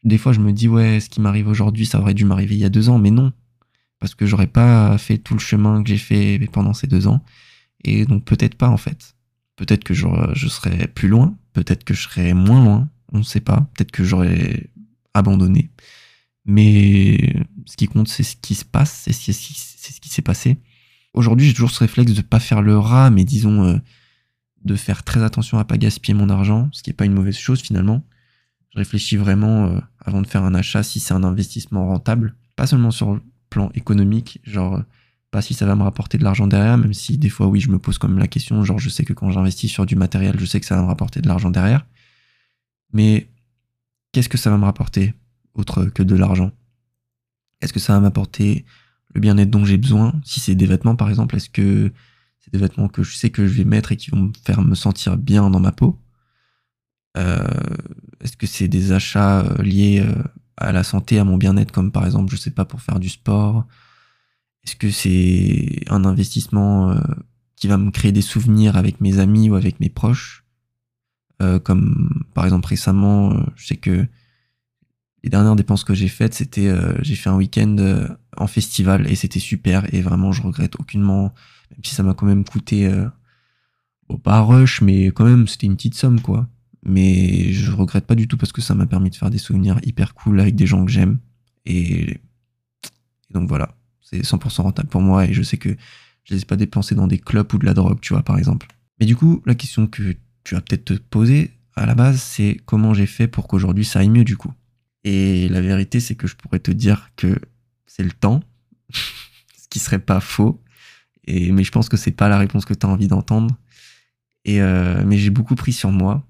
des 0.03 0.19
fois, 0.19 0.33
je 0.33 0.39
me 0.39 0.53
dis, 0.53 0.67
ouais, 0.67 0.99
ce 0.99 1.09
qui 1.09 1.19
m'arrive 1.19 1.47
aujourd'hui, 1.47 1.87
ça 1.87 1.99
aurait 1.99 2.13
dû 2.13 2.25
m'arriver 2.25 2.55
il 2.55 2.61
y 2.61 2.65
a 2.65 2.69
deux 2.69 2.89
ans, 2.89 2.99
mais 2.99 3.09
non. 3.09 3.33
Parce 3.99 4.13
que 4.13 4.27
j'aurais 4.27 4.47
pas 4.47 4.97
fait 4.99 5.17
tout 5.17 5.33
le 5.33 5.39
chemin 5.39 5.81
que 5.81 5.89
j'ai 5.89 5.97
fait 5.97 6.39
pendant 6.51 6.73
ces 6.73 6.85
deux 6.85 7.07
ans. 7.07 7.23
Et 7.83 8.05
donc, 8.05 8.23
peut-être 8.23 8.55
pas, 8.55 8.69
en 8.69 8.77
fait. 8.77 9.15
Peut-être 9.55 9.83
que 9.83 9.95
je, 9.95 10.05
je 10.33 10.47
serais 10.47 10.87
plus 10.87 11.07
loin. 11.07 11.35
Peut-être 11.53 11.83
que 11.83 11.95
je 11.95 12.03
serais 12.03 12.35
moins 12.35 12.63
loin. 12.63 12.89
On 13.13 13.19
ne 13.19 13.23
sait 13.23 13.39
pas. 13.39 13.67
Peut-être 13.75 13.91
que 13.91 14.03
j'aurais 14.03 14.69
abandonné. 15.15 15.71
Mais 16.45 17.33
ce 17.65 17.75
qui 17.77 17.87
compte, 17.87 18.09
c'est 18.09 18.21
ce 18.21 18.35
qui 18.35 18.53
se 18.53 18.65
passe. 18.65 19.05
C'est 19.07 19.13
ce 19.33 19.99
qui 20.01 20.09
s'est 20.09 20.21
passé. 20.21 20.59
Aujourd'hui, 21.15 21.47
j'ai 21.47 21.53
toujours 21.53 21.71
ce 21.71 21.79
réflexe 21.79 22.13
de 22.13 22.21
pas 22.21 22.41
faire 22.41 22.61
le 22.61 22.77
rat, 22.77 23.09
mais 23.09 23.23
disons, 23.23 23.63
euh, 23.63 23.77
de 24.65 24.75
faire 24.75 25.03
très 25.03 25.23
attention 25.23 25.57
à 25.57 25.63
pas 25.63 25.77
gaspiller 25.77 26.13
mon 26.13 26.29
argent, 26.29 26.67
ce 26.73 26.83
qui 26.83 26.89
est 26.89 26.93
pas 26.93 27.05
une 27.05 27.13
mauvaise 27.13 27.37
chose 27.37 27.61
finalement. 27.61 28.03
Je 28.73 28.79
réfléchis 28.79 29.15
vraiment 29.15 29.67
euh, 29.67 29.79
avant 30.03 30.21
de 30.21 30.27
faire 30.27 30.43
un 30.43 30.53
achat 30.53 30.83
si 30.83 30.99
c'est 30.99 31.13
un 31.13 31.23
investissement 31.23 31.87
rentable, 31.87 32.35
pas 32.57 32.67
seulement 32.67 32.91
sur 32.91 33.13
le 33.13 33.21
plan 33.49 33.69
économique, 33.75 34.41
genre 34.43 34.83
pas 35.31 35.41
si 35.41 35.53
ça 35.53 35.65
va 35.65 35.75
me 35.75 35.83
rapporter 35.83 36.17
de 36.17 36.25
l'argent 36.25 36.47
derrière, 36.47 36.77
même 36.77 36.93
si 36.93 37.17
des 37.17 37.29
fois 37.29 37.47
oui 37.47 37.61
je 37.61 37.71
me 37.71 37.79
pose 37.79 37.97
quand 37.97 38.09
même 38.09 38.19
la 38.19 38.27
question, 38.27 38.61
genre 38.65 38.79
je 38.79 38.89
sais 38.89 39.05
que 39.05 39.13
quand 39.13 39.31
j'investis 39.31 39.71
sur 39.71 39.85
du 39.85 39.95
matériel, 39.95 40.37
je 40.37 40.45
sais 40.45 40.59
que 40.59 40.65
ça 40.65 40.75
va 40.75 40.81
me 40.81 40.87
rapporter 40.87 41.21
de 41.21 41.29
l'argent 41.29 41.49
derrière, 41.49 41.85
mais 42.91 43.29
qu'est-ce 44.11 44.27
que 44.27 44.37
ça 44.37 44.49
va 44.49 44.57
me 44.57 44.65
rapporter 44.65 45.13
autre 45.53 45.85
que 45.85 46.03
de 46.03 46.15
l'argent? 46.15 46.51
Est-ce 47.61 47.71
que 47.71 47.79
ça 47.79 47.93
va 47.93 48.01
m'apporter 48.01 48.65
le 49.15 49.21
bien-être 49.21 49.49
dont 49.49 49.65
j'ai 49.65 49.77
besoin 49.77 50.13
Si 50.23 50.39
c'est 50.39 50.55
des 50.55 50.67
vêtements 50.67 50.95
par 50.95 51.09
exemple, 51.09 51.35
est-ce 51.35 51.49
que 51.49 51.91
c'est 52.45 52.53
des 52.53 52.59
vêtements 52.59 52.89
que 52.89 53.01
je 53.01 53.15
sais 53.15 53.31
que 53.31 53.47
je 53.47 53.53
vais 53.53 53.63
mettre 53.63 53.91
et 53.91 53.97
qui 53.97 54.11
vont 54.11 54.23
me 54.23 54.31
faire 54.45 54.61
me 54.61 54.75
sentir 54.75 55.17
bien 55.17 55.49
dans 55.49 55.59
ma 55.59 55.71
peau. 55.71 55.99
Euh, 57.17 57.43
est-ce 58.21 58.37
que 58.37 58.45
c'est 58.45 58.67
des 58.67 58.91
achats 58.91 59.39
euh, 59.39 59.63
liés 59.63 60.03
euh, 60.05 60.21
à 60.57 60.71
la 60.71 60.83
santé, 60.83 61.17
à 61.17 61.23
mon 61.23 61.37
bien-être, 61.37 61.71
comme 61.71 61.91
par 61.91 62.05
exemple, 62.05 62.29
je 62.31 62.35
sais 62.35 62.51
pas, 62.51 62.65
pour 62.65 62.81
faire 62.81 62.99
du 62.99 63.09
sport 63.09 63.65
Est-ce 64.63 64.75
que 64.75 64.91
c'est 64.91 65.83
un 65.89 66.05
investissement 66.05 66.95
qui 67.55 67.67
va 67.67 67.77
me 67.77 67.89
créer 67.89 68.11
des 68.11 68.21
souvenirs 68.21 68.75
avec 68.75 69.01
mes 69.01 69.17
amis 69.17 69.49
ou 69.49 69.55
avec 69.55 69.79
mes 69.79 69.89
proches 69.89 70.45
Comme 71.63 72.25
par 72.35 72.45
exemple 72.45 72.67
récemment, 72.67 73.43
je 73.55 73.65
sais 73.65 73.77
que 73.77 74.07
les 75.25 75.29
dernières 75.29 75.57
dépenses 75.57 75.83
que 75.83 75.93
j'ai 75.93 76.07
faites, 76.07 76.33
c'était 76.33 76.71
j'ai 77.01 77.15
fait 77.15 77.29
un 77.29 77.35
week-end 77.35 77.75
en 78.37 78.47
festival 78.47 79.11
et 79.11 79.15
c'était 79.15 79.39
super 79.39 79.93
et 79.93 80.01
vraiment 80.01 80.31
je 80.31 80.41
regrette 80.41 80.79
aucunement 80.79 81.33
même 81.71 81.83
si 81.83 81.95
ça 81.95 82.03
m'a 82.03 82.13
quand 82.13 82.25
même 82.25 82.43
coûté, 82.43 82.87
euh, 82.87 83.07
pas 84.23 84.41
rush, 84.41 84.81
mais 84.81 85.07
quand 85.07 85.25
même, 85.25 85.47
c'était 85.47 85.67
une 85.67 85.75
petite 85.75 85.95
somme, 85.95 86.21
quoi. 86.21 86.47
Mais 86.83 87.51
je 87.51 87.71
regrette 87.71 88.05
pas 88.05 88.15
du 88.15 88.27
tout 88.27 88.37
parce 88.37 88.51
que 88.51 88.61
ça 88.61 88.75
m'a 88.75 88.85
permis 88.85 89.09
de 89.09 89.15
faire 89.15 89.29
des 89.29 89.37
souvenirs 89.37 89.79
hyper 89.83 90.13
cool 90.13 90.39
avec 90.39 90.55
des 90.55 90.67
gens 90.67 90.85
que 90.85 90.91
j'aime. 90.91 91.19
Et, 91.65 92.21
donc 93.31 93.49
voilà, 93.49 93.75
c'est 94.01 94.21
100% 94.21 94.61
rentable 94.61 94.89
pour 94.89 95.01
moi 95.01 95.25
et 95.25 95.33
je 95.33 95.41
sais 95.41 95.57
que 95.57 95.75
je 96.23 96.35
les 96.35 96.45
pas 96.45 96.55
dépensés 96.55 96.95
dans 96.95 97.07
des 97.07 97.17
clubs 97.17 97.51
ou 97.53 97.57
de 97.57 97.65
la 97.65 97.73
drogue, 97.73 97.99
tu 98.01 98.13
vois, 98.13 98.23
par 98.23 98.37
exemple. 98.37 98.67
Mais 98.99 99.05
du 99.05 99.15
coup, 99.15 99.41
la 99.45 99.55
question 99.55 99.87
que 99.87 100.15
tu 100.43 100.55
vas 100.55 100.61
peut-être 100.61 100.85
te 100.85 100.93
poser 100.93 101.51
à 101.75 101.85
la 101.85 101.95
base, 101.95 102.21
c'est 102.21 102.59
comment 102.65 102.93
j'ai 102.93 103.07
fait 103.07 103.27
pour 103.27 103.47
qu'aujourd'hui 103.47 103.83
ça 103.83 103.99
aille 103.99 104.09
mieux, 104.09 104.23
du 104.23 104.37
coup? 104.37 104.53
Et 105.05 105.47
la 105.49 105.61
vérité, 105.61 105.99
c'est 105.99 106.15
que 106.15 106.27
je 106.27 106.35
pourrais 106.35 106.59
te 106.59 106.71
dire 106.71 107.11
que 107.15 107.39
c'est 107.85 108.03
le 108.03 108.11
temps, 108.11 108.41
ce 108.91 109.67
qui 109.69 109.79
serait 109.79 109.99
pas 109.99 110.19
faux, 110.19 110.61
et, 111.27 111.51
mais 111.51 111.63
je 111.63 111.71
pense 111.71 111.89
que 111.89 111.95
c'est 111.95 112.11
pas 112.11 112.27
la 112.27 112.37
réponse 112.37 112.65
que 112.65 112.73
tu 112.73 112.85
as 112.85 112.89
envie 112.89 113.07
d'entendre. 113.07 113.55
Et 114.45 114.61
euh, 114.61 115.03
mais 115.05 115.17
j'ai 115.17 115.29
beaucoup 115.29 115.55
pris 115.55 115.73
sur 115.73 115.91
moi. 115.91 116.23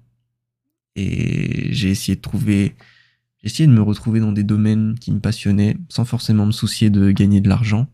Et 0.94 1.72
j'ai 1.72 1.90
essayé 1.90 2.16
de 2.16 2.22
trouver, 2.22 2.74
j'ai 3.42 3.46
essayé 3.46 3.66
de 3.66 3.72
me 3.72 3.82
retrouver 3.82 4.20
dans 4.20 4.32
des 4.32 4.44
domaines 4.44 4.98
qui 4.98 5.10
me 5.10 5.20
passionnaient, 5.20 5.76
sans 5.88 6.04
forcément 6.04 6.46
me 6.46 6.52
soucier 6.52 6.88
de 6.88 7.10
gagner 7.10 7.42
de 7.42 7.48
l'argent, 7.48 7.86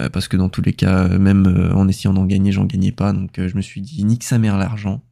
euh, 0.00 0.08
parce 0.08 0.28
que 0.28 0.38
dans 0.38 0.48
tous 0.48 0.62
les 0.62 0.72
cas, 0.72 1.08
même 1.18 1.46
euh, 1.46 1.74
en 1.74 1.88
essayant 1.88 2.14
d'en 2.14 2.24
gagner, 2.24 2.52
j'en 2.52 2.64
gagnais 2.64 2.92
pas, 2.92 3.12
donc 3.12 3.32
je 3.36 3.54
me 3.54 3.60
suis 3.60 3.82
dit 3.82 4.04
nique 4.04 4.24
sa 4.24 4.38
mère 4.38 4.56
l'argent. 4.56 5.02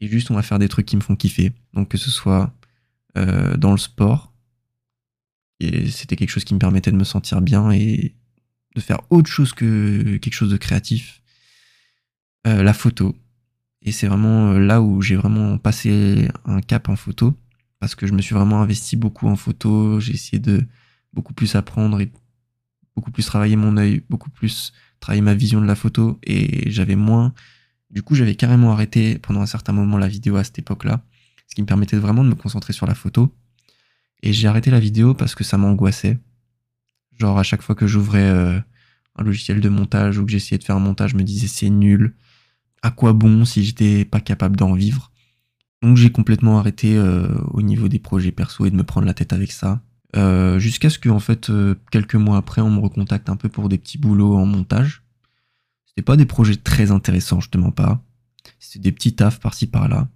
Et 0.00 0.08
juste 0.08 0.32
on 0.32 0.34
va 0.34 0.42
faire 0.42 0.58
des 0.58 0.68
trucs 0.68 0.86
qui 0.86 0.96
me 0.96 1.02
font 1.02 1.14
kiffer, 1.14 1.52
donc 1.72 1.88
que 1.88 1.98
ce 1.98 2.10
soit 2.10 2.52
dans 3.14 3.72
le 3.72 3.78
sport, 3.78 4.32
et 5.60 5.88
c'était 5.90 6.16
quelque 6.16 6.30
chose 6.30 6.44
qui 6.44 6.54
me 6.54 6.58
permettait 6.58 6.90
de 6.90 6.96
me 6.96 7.04
sentir 7.04 7.40
bien 7.40 7.70
et 7.70 8.16
de 8.74 8.80
faire 8.80 9.00
autre 9.10 9.30
chose 9.30 9.52
que 9.52 10.16
quelque 10.16 10.34
chose 10.34 10.50
de 10.50 10.56
créatif. 10.56 11.22
la 12.44 12.74
photo, 12.74 13.16
et 13.84 13.92
c'est 13.92 14.08
vraiment 14.08 14.52
euh, 14.52 14.58
là 14.58 14.80
où 14.80 15.02
j'ai 15.02 15.14
vraiment 15.14 15.58
passé 15.58 16.28
un 16.46 16.60
cap 16.60 16.88
en 16.88 16.96
photo, 16.96 17.38
parce 17.78 17.94
que 17.94 18.06
je 18.06 18.14
me 18.14 18.22
suis 18.22 18.34
vraiment 18.34 18.62
investi 18.62 18.96
beaucoup 18.96 19.28
en 19.28 19.36
photo, 19.36 20.00
j'ai 20.00 20.14
essayé 20.14 20.38
de 20.38 20.64
beaucoup 21.12 21.34
plus 21.34 21.54
apprendre 21.54 22.00
et 22.00 22.10
beaucoup 22.96 23.10
plus 23.10 23.26
travailler 23.26 23.56
mon 23.56 23.76
œil, 23.76 24.02
beaucoup 24.08 24.30
plus 24.30 24.72
travailler 25.00 25.20
ma 25.20 25.34
vision 25.34 25.60
de 25.60 25.66
la 25.66 25.74
photo, 25.74 26.18
et 26.22 26.70
j'avais 26.70 26.96
moins... 26.96 27.34
Du 27.90 28.02
coup, 28.02 28.16
j'avais 28.16 28.34
carrément 28.34 28.72
arrêté 28.72 29.18
pendant 29.18 29.40
un 29.40 29.46
certain 29.46 29.72
moment 29.72 29.98
la 29.98 30.08
vidéo 30.08 30.36
à 30.36 30.42
cette 30.42 30.58
époque-là, 30.58 31.04
ce 31.54 31.56
qui 31.56 31.62
me 31.62 31.68
permettait 31.68 31.98
vraiment 31.98 32.24
de 32.24 32.30
me 32.30 32.34
concentrer 32.34 32.72
sur 32.72 32.84
la 32.84 32.96
photo. 32.96 33.32
Et 34.24 34.32
j'ai 34.32 34.48
arrêté 34.48 34.72
la 34.72 34.80
vidéo 34.80 35.14
parce 35.14 35.36
que 35.36 35.44
ça 35.44 35.56
m'angoissait. 35.56 36.18
Genre 37.16 37.38
à 37.38 37.44
chaque 37.44 37.62
fois 37.62 37.76
que 37.76 37.86
j'ouvrais 37.86 38.28
euh, 38.28 38.58
un 39.14 39.22
logiciel 39.22 39.60
de 39.60 39.68
montage 39.68 40.18
ou 40.18 40.24
que 40.24 40.32
j'essayais 40.32 40.58
de 40.58 40.64
faire 40.64 40.74
un 40.74 40.80
montage, 40.80 41.12
je 41.12 41.16
me 41.16 41.22
disais 41.22 41.46
c'est 41.46 41.70
nul, 41.70 42.16
à 42.82 42.90
quoi 42.90 43.12
bon 43.12 43.44
si 43.44 43.62
j'étais 43.62 44.04
pas 44.04 44.18
capable 44.18 44.56
d'en 44.56 44.74
vivre? 44.74 45.12
Donc 45.80 45.96
j'ai 45.96 46.10
complètement 46.10 46.58
arrêté 46.58 46.96
euh, 46.96 47.28
au 47.52 47.62
niveau 47.62 47.86
des 47.86 48.00
projets 48.00 48.32
perso 48.32 48.66
et 48.66 48.70
de 48.72 48.76
me 48.76 48.82
prendre 48.82 49.06
la 49.06 49.14
tête 49.14 49.32
avec 49.32 49.52
ça. 49.52 49.80
Euh, 50.16 50.58
jusqu'à 50.58 50.90
ce 50.90 50.98
que 50.98 51.08
en 51.08 51.20
fait 51.20 51.52
quelques 51.92 52.16
mois 52.16 52.36
après 52.36 52.62
on 52.62 52.70
me 52.70 52.80
recontacte 52.80 53.28
un 53.28 53.36
peu 53.36 53.48
pour 53.48 53.68
des 53.68 53.78
petits 53.78 53.98
boulots 53.98 54.34
en 54.34 54.44
montage. 54.44 55.04
C'était 55.86 56.02
pas 56.02 56.16
des 56.16 56.26
projets 56.26 56.56
très 56.56 56.90
intéressants, 56.90 57.38
je 57.38 57.50
te 57.50 57.58
mens 57.58 57.70
pas. 57.70 58.02
C'était 58.58 58.80
des 58.80 58.92
petits 58.92 59.14
tafs 59.14 59.38
par-ci 59.38 59.68
par-là. 59.68 60.08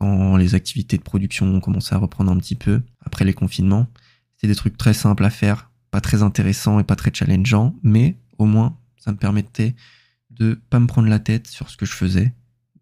Quand 0.00 0.36
les 0.36 0.54
activités 0.54 0.96
de 0.96 1.02
production 1.02 1.46
ont 1.46 1.60
commencé 1.60 1.94
à 1.94 1.98
reprendre 1.98 2.32
un 2.32 2.38
petit 2.38 2.56
peu 2.56 2.82
après 3.04 3.24
les 3.24 3.34
confinements, 3.34 3.86
c'était 4.34 4.48
des 4.48 4.56
trucs 4.56 4.76
très 4.76 4.94
simples 4.94 5.24
à 5.24 5.30
faire, 5.30 5.70
pas 5.90 6.00
très 6.00 6.22
intéressants 6.22 6.80
et 6.80 6.84
pas 6.84 6.96
très 6.96 7.12
challengeants, 7.12 7.76
mais 7.82 8.16
au 8.38 8.46
moins 8.46 8.76
ça 8.96 9.12
me 9.12 9.16
permettait 9.16 9.76
de 10.30 10.58
pas 10.70 10.80
me 10.80 10.86
prendre 10.86 11.08
la 11.08 11.18
tête 11.18 11.46
sur 11.46 11.68
ce 11.68 11.76
que 11.76 11.86
je 11.86 11.92
faisais. 11.92 12.32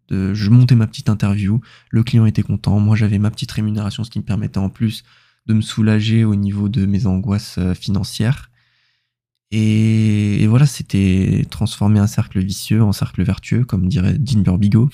Je 0.09 0.49
montais 0.49 0.75
ma 0.75 0.87
petite 0.87 1.09
interview, 1.09 1.61
le 1.91 2.03
client 2.03 2.25
était 2.25 2.41
content, 2.41 2.79
moi 2.79 2.95
j'avais 2.95 3.19
ma 3.19 3.29
petite 3.29 3.51
rémunération, 3.51 4.03
ce 4.03 4.09
qui 4.09 4.19
me 4.19 4.23
permettait 4.23 4.57
en 4.57 4.69
plus 4.69 5.03
de 5.45 5.53
me 5.53 5.61
soulager 5.61 6.23
au 6.23 6.35
niveau 6.35 6.69
de 6.69 6.85
mes 6.85 7.05
angoisses 7.05 7.57
euh, 7.57 7.73
financières. 7.73 8.49
Et, 9.51 10.45
voilà, 10.47 10.67
c'était 10.67 11.45
transformer 11.49 11.99
un 11.99 12.07
cercle 12.07 12.39
vicieux 12.39 12.83
en 12.83 12.91
cercle 12.91 13.23
vertueux, 13.23 13.65
comme 13.65 13.87
dirait 13.87 14.17
Dean 14.19 14.41
Burbigo. 14.41 14.89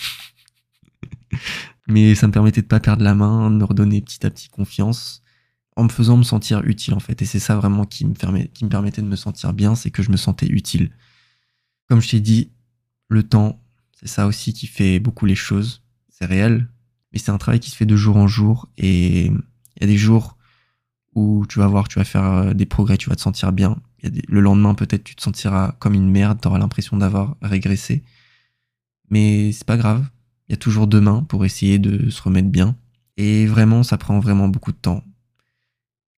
Mais 1.88 2.16
ça 2.16 2.28
me 2.28 2.32
permettait 2.32 2.62
de 2.62 2.68
pas 2.68 2.80
perdre 2.80 3.04
la 3.04 3.16
main, 3.16 3.52
de 3.52 3.58
me 3.58 3.64
redonner 3.64 4.02
petit 4.02 4.26
à 4.26 4.30
petit 4.30 4.50
confiance, 4.50 5.22
en 5.76 5.84
me 5.84 5.90
faisant 5.90 6.18
me 6.18 6.24
sentir 6.24 6.64
utile 6.64 6.94
en 6.94 7.00
fait. 7.00 7.22
Et 7.22 7.26
c'est 7.26 7.40
ça 7.40 7.56
vraiment 7.56 7.86
qui 7.86 8.06
me, 8.06 8.14
qui 8.46 8.66
me 8.66 8.70
permettait 8.70 9.02
de 9.02 9.08
me 9.08 9.16
sentir 9.16 9.54
bien, 9.54 9.76
c'est 9.76 9.92
que 9.92 10.04
je 10.04 10.12
me 10.12 10.18
sentais 10.18 10.48
utile. 10.48 10.92
Comme 11.88 12.02
je 12.02 12.10
t'ai 12.10 12.20
dit, 12.20 12.52
le 13.10 13.24
temps, 13.24 13.62
c'est 14.00 14.08
ça 14.08 14.28
aussi 14.28 14.54
qui 14.54 14.68
fait 14.68 15.00
beaucoup 15.00 15.26
les 15.26 15.36
choses. 15.36 15.84
C'est 16.10 16.26
réel, 16.26 16.70
mais 17.12 17.20
c'est 17.20 17.32
un 17.32 17.38
travail 17.38 17.60
qui 17.60 17.70
se 17.70 17.76
fait 17.76 17.86
de 17.86 17.96
jour 17.96 18.18
en 18.18 18.28
jour. 18.28 18.70
Et 18.78 19.26
il 19.28 19.82
y 19.82 19.84
a 19.84 19.88
des 19.88 19.98
jours 19.98 20.38
où 21.14 21.46
tu 21.48 21.60
vas 21.60 21.68
voir, 21.68 21.88
tu 21.88 22.00
vas 22.00 22.06
faire 22.06 22.24
euh, 22.24 22.54
des 22.54 22.66
progrès, 22.66 22.98
tu 22.98 23.10
vas 23.10 23.16
te 23.16 23.22
sentir 23.22 23.52
bien. 23.52 23.78
Le 24.04 24.42
lendemain, 24.42 24.76
peut-être, 24.76 25.04
tu 25.04 25.16
te 25.16 25.22
sentiras 25.22 25.76
comme 25.80 25.94
une 25.94 26.10
merde, 26.10 26.40
tu 26.42 26.48
auras 26.48 26.60
l'impression 26.60 26.98
d'avoir 26.98 27.38
régressé. 27.42 28.04
Mais 29.10 29.52
c'est 29.52 29.66
pas 29.66 29.78
grave. 29.78 30.06
Il 30.48 30.52
y 30.52 30.54
a 30.54 30.58
toujours 30.58 30.88
demain 30.88 31.24
pour 31.24 31.46
essayer 31.46 31.80
de 31.80 32.10
se 32.10 32.22
remettre 32.22 32.50
bien. 32.50 32.76
Et 33.18 33.46
vraiment, 33.46 33.84
ça 33.84 33.98
prend 33.98 34.20
vraiment 34.20 34.48
beaucoup 34.48 34.72
de 34.72 34.78
temps. 34.78 35.04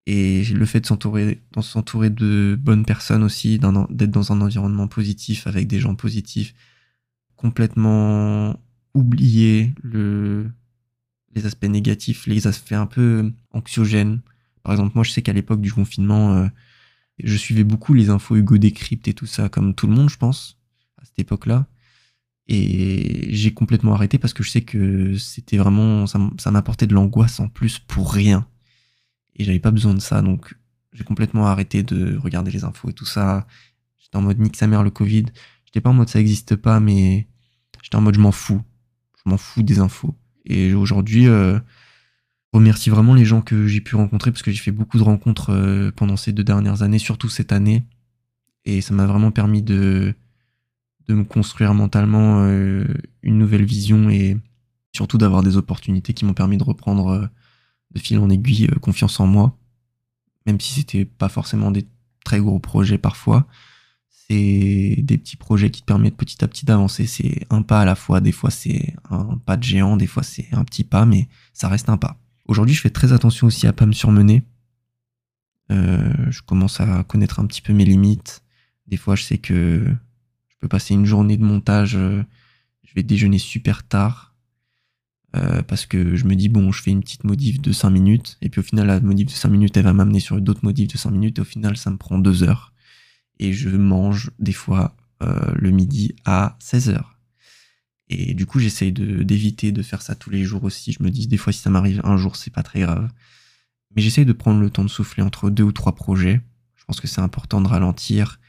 Et 0.06 0.44
le 0.46 0.66
fait 0.66 0.80
de 0.80 0.86
s'entourer, 0.86 2.10
de 2.10 2.58
bonnes 2.60 2.86
personnes 2.86 3.24
aussi, 3.24 3.60
d'être 3.60 4.12
dans 4.12 4.32
un 4.32 4.42
environnement 4.42 4.88
positif 4.88 5.48
avec 5.48 5.68
des 5.68 5.80
gens 5.80 5.96
positifs, 5.96 6.54
complètement 7.36 8.58
oublier 8.94 9.74
le, 9.84 10.50
les 11.36 11.46
aspects 11.46 11.66
négatifs, 11.66 12.26
les 12.26 12.48
aspects 12.48 12.72
un 12.72 12.86
peu 12.86 13.32
anxiogènes. 13.52 14.22
Par 14.64 14.74
exemple, 14.74 14.94
moi, 14.96 15.04
je 15.04 15.12
sais 15.12 15.22
qu'à 15.22 15.34
l'époque 15.34 15.62
du 15.62 15.74
confinement, 15.74 16.36
euh, 16.36 16.48
je 17.22 17.36
suivais 17.36 17.64
beaucoup 17.64 17.94
les 17.94 18.10
infos 18.10 18.36
Hugo 18.36 18.58
Décrypte 18.58 19.08
et 19.08 19.14
tout 19.14 19.26
ça, 19.26 19.50
comme 19.50 19.76
tout 19.76 19.88
le 19.88 19.94
monde, 19.94 20.10
je 20.10 20.18
pense, 20.18 20.58
à 21.02 21.06
cette 21.06 21.20
époque-là. 21.20 21.68
Et 22.48 23.28
j'ai 23.34 23.54
complètement 23.54 23.94
arrêté 23.94 24.18
parce 24.18 24.34
que 24.34 24.44
je 24.44 24.50
sais 24.50 24.62
que 24.62 25.18
c'était 25.18 25.58
vraiment, 25.58 26.08
ça, 26.08 26.52
m'apportait 26.52 26.88
de 26.88 26.94
l'angoisse 26.94 27.40
en 27.40 27.50
plus 27.50 27.80
pour 27.80 28.14
rien 28.14 28.48
et 29.36 29.44
j'avais 29.44 29.60
pas 29.60 29.72
besoin 29.72 29.94
de 29.94 30.00
ça. 30.00 30.22
Donc 30.22 30.56
j'ai 30.94 31.04
complètement 31.04 31.48
arrêté 31.48 31.84
de 31.84 32.18
regarder 32.18 32.52
les 32.52 32.64
infos 32.64 32.90
et 32.90 32.94
tout 32.94 33.06
ça. 33.06 33.48
J'étais 33.98 34.18
en 34.18 34.22
mode 34.22 34.40
nique 34.40 34.56
sa 34.56 34.68
mère 34.68 34.84
le 34.84 34.92
Covid. 34.92 35.26
J'étais 35.66 35.82
pas 35.82 35.90
en 35.90 35.94
mode 35.94 36.10
ça 36.10 36.20
existe 36.20 36.56
pas, 36.56 36.80
mais 36.80 37.28
j'étais 37.84 37.98
en 37.98 38.02
mode 38.02 38.16
je 38.16 38.22
m'en 38.22 38.32
fous. 38.32 38.62
Je 39.24 39.30
m'en 39.30 39.38
fous 39.38 39.64
des 39.64 39.80
infos. 39.80 40.16
Et 40.46 40.74
aujourd'hui, 40.74 41.28
euh, 41.28 41.60
remercie 42.54 42.90
vraiment 42.90 43.14
les 43.14 43.26
gens 43.26 43.42
que 43.42 43.68
j'ai 43.68 43.82
pu 43.82 43.98
rencontrer 43.98 44.32
parce 44.32 44.42
que 44.42 44.52
j'ai 44.52 44.62
fait 44.62 44.72
beaucoup 44.72 44.98
de 44.98 45.04
rencontres 45.04 45.50
euh, 45.50 45.92
pendant 45.94 46.16
ces 46.16 46.32
deux 46.32 46.46
dernières 46.46 46.82
années, 46.82 47.00
surtout 47.00 47.28
cette 47.28 47.52
année. 47.52 47.84
Et 48.64 48.80
ça 48.80 48.94
m'a 48.94 49.06
vraiment 49.06 49.32
permis 49.32 49.62
de, 49.62 50.16
de 51.08 51.14
me 51.14 51.24
construire 51.24 51.74
mentalement 51.74 52.44
euh, 52.44 52.86
une 53.24 53.38
nouvelle 53.38 53.66
vision 53.66 54.10
et 54.10 54.38
surtout 54.94 55.18
d'avoir 55.18 55.44
des 55.44 55.58
opportunités 55.58 56.14
qui 56.14 56.26
m'ont 56.26 56.34
permis 56.34 56.58
de 56.58 56.64
reprendre 56.64 57.30
de 57.92 58.00
fil 58.00 58.20
en 58.20 58.30
aiguille 58.30 58.68
euh, 58.72 58.80
confiance 58.80 59.20
en 59.20 59.28
moi, 59.28 59.58
même 60.46 60.60
si 60.60 60.74
c'était 60.74 61.06
pas 61.06 61.30
forcément 61.30 61.72
des 61.72 61.88
très 62.24 62.40
gros 62.40 62.60
projets 62.60 62.98
parfois. 62.98 63.48
C'est 64.10 64.96
des 65.00 65.18
petits 65.18 65.38
projets 65.38 65.72
qui 65.72 65.82
te 65.82 65.86
permettent 65.86 66.18
petit 66.18 66.44
à 66.44 66.50
petit 66.50 66.66
d'avancer. 66.66 67.08
C'est 67.08 67.46
un 67.50 67.62
pas 67.62 67.80
à 67.82 67.86
la 67.86 67.96
fois. 67.96 68.20
Des 68.20 68.34
fois, 68.34 68.50
c'est 68.50 68.94
un 69.10 69.38
pas 69.38 69.56
de 69.56 69.64
géant. 69.64 69.96
Des 69.96 70.08
fois, 70.08 70.22
c'est 70.22 70.50
un 70.52 70.66
petit 70.66 70.84
pas, 70.84 71.06
mais 71.06 71.30
ça 71.54 71.70
reste 71.70 71.88
un 71.88 71.96
pas. 71.96 72.20
Aujourd'hui, 72.46 72.76
je 72.76 72.82
fais 72.82 72.90
très 72.90 73.14
attention 73.14 73.48
aussi 73.48 73.68
à 73.68 73.74
pas 73.74 73.86
me 73.86 73.94
surmener. 73.94 74.44
Euh, 75.72 76.14
je 76.30 76.42
commence 76.42 76.82
à 76.82 77.06
connaître 77.06 77.40
un 77.40 77.46
petit 77.46 77.62
peu 77.62 77.72
mes 77.72 77.86
limites. 77.86 78.44
Des 78.88 78.98
fois, 78.98 79.16
je 79.16 79.24
sais 79.24 79.38
que 79.38 79.86
peux 80.60 80.68
passer 80.68 80.94
une 80.94 81.06
journée 81.06 81.38
de 81.38 81.44
montage. 81.44 81.96
Euh, 81.96 82.24
je 82.84 82.94
vais 82.96 83.04
déjeuner 83.04 83.38
super 83.38 83.88
tard 83.88 84.36
euh, 85.36 85.62
parce 85.62 85.86
que 85.86 86.16
je 86.16 86.26
me 86.26 86.36
dis, 86.36 86.50
bon, 86.50 86.72
je 86.72 86.82
fais 86.82 86.92
une 86.92 87.02
petite 87.02 87.24
modif 87.24 87.62
de 87.62 87.72
5 87.72 87.90
minutes, 87.90 88.38
et 88.42 88.50
puis 88.50 88.60
au 88.60 88.64
final, 88.64 88.88
la 88.88 89.00
modif 89.00 89.28
de 89.28 89.32
5 89.32 89.50
minutes, 89.50 89.76
elle 89.78 89.84
va 89.84 89.94
m'amener 89.94 90.20
sur 90.20 90.40
d'autres 90.40 90.64
modifs 90.64 90.88
de 90.88 90.98
5 90.98 91.12
minutes, 91.12 91.38
et 91.38 91.42
au 91.42 91.46
final, 91.46 91.78
ça 91.78 91.92
me 91.92 91.98
prend 91.98 92.18
2 92.18 92.44
heures. 92.44 92.74
Et 93.40 93.54
je 93.54 93.70
mange 93.70 94.32
des 94.40 94.54
fois 94.54 94.96
euh, 95.22 95.54
le 95.56 95.72
midi 95.72 96.16
à 96.26 96.58
16 96.60 96.90
heures. 96.90 97.20
Et 98.10 98.34
du 98.34 98.46
coup, 98.46 98.60
j'essaye 98.60 98.94
d'éviter 98.94 99.74
de, 99.74 99.82
faire 99.82 100.02
ça 100.02 100.16
tous 100.16 100.30
les 100.30 100.44
jours 100.46 100.64
aussi. 100.64 100.94
Je 100.94 101.04
me 101.04 101.12
dis, 101.12 101.28
des 101.28 101.38
fois, 101.38 101.52
si 101.52 101.60
ça 101.60 101.70
m'arrive 101.70 102.00
un 102.06 102.16
jour, 102.16 102.38
c'est 102.38 102.54
pas 102.54 102.64
très 102.64 102.80
grave. 102.80 103.10
Mais 103.96 104.02
j'essaye 104.02 104.26
de 104.26 104.34
prendre 104.34 104.62
le 104.62 104.70
temps 104.70 104.84
de 104.84 104.90
souffler 104.90 105.24
entre 105.24 105.50
deux 105.50 105.64
ou 105.64 105.74
trois 105.74 105.94
projets. 105.94 106.42
Je 106.76 106.86
pense 106.86 107.02
que 107.02 107.08
c'est 107.08 107.20
important 107.20 107.60
de 107.60 107.68
ralentir, 107.68 108.40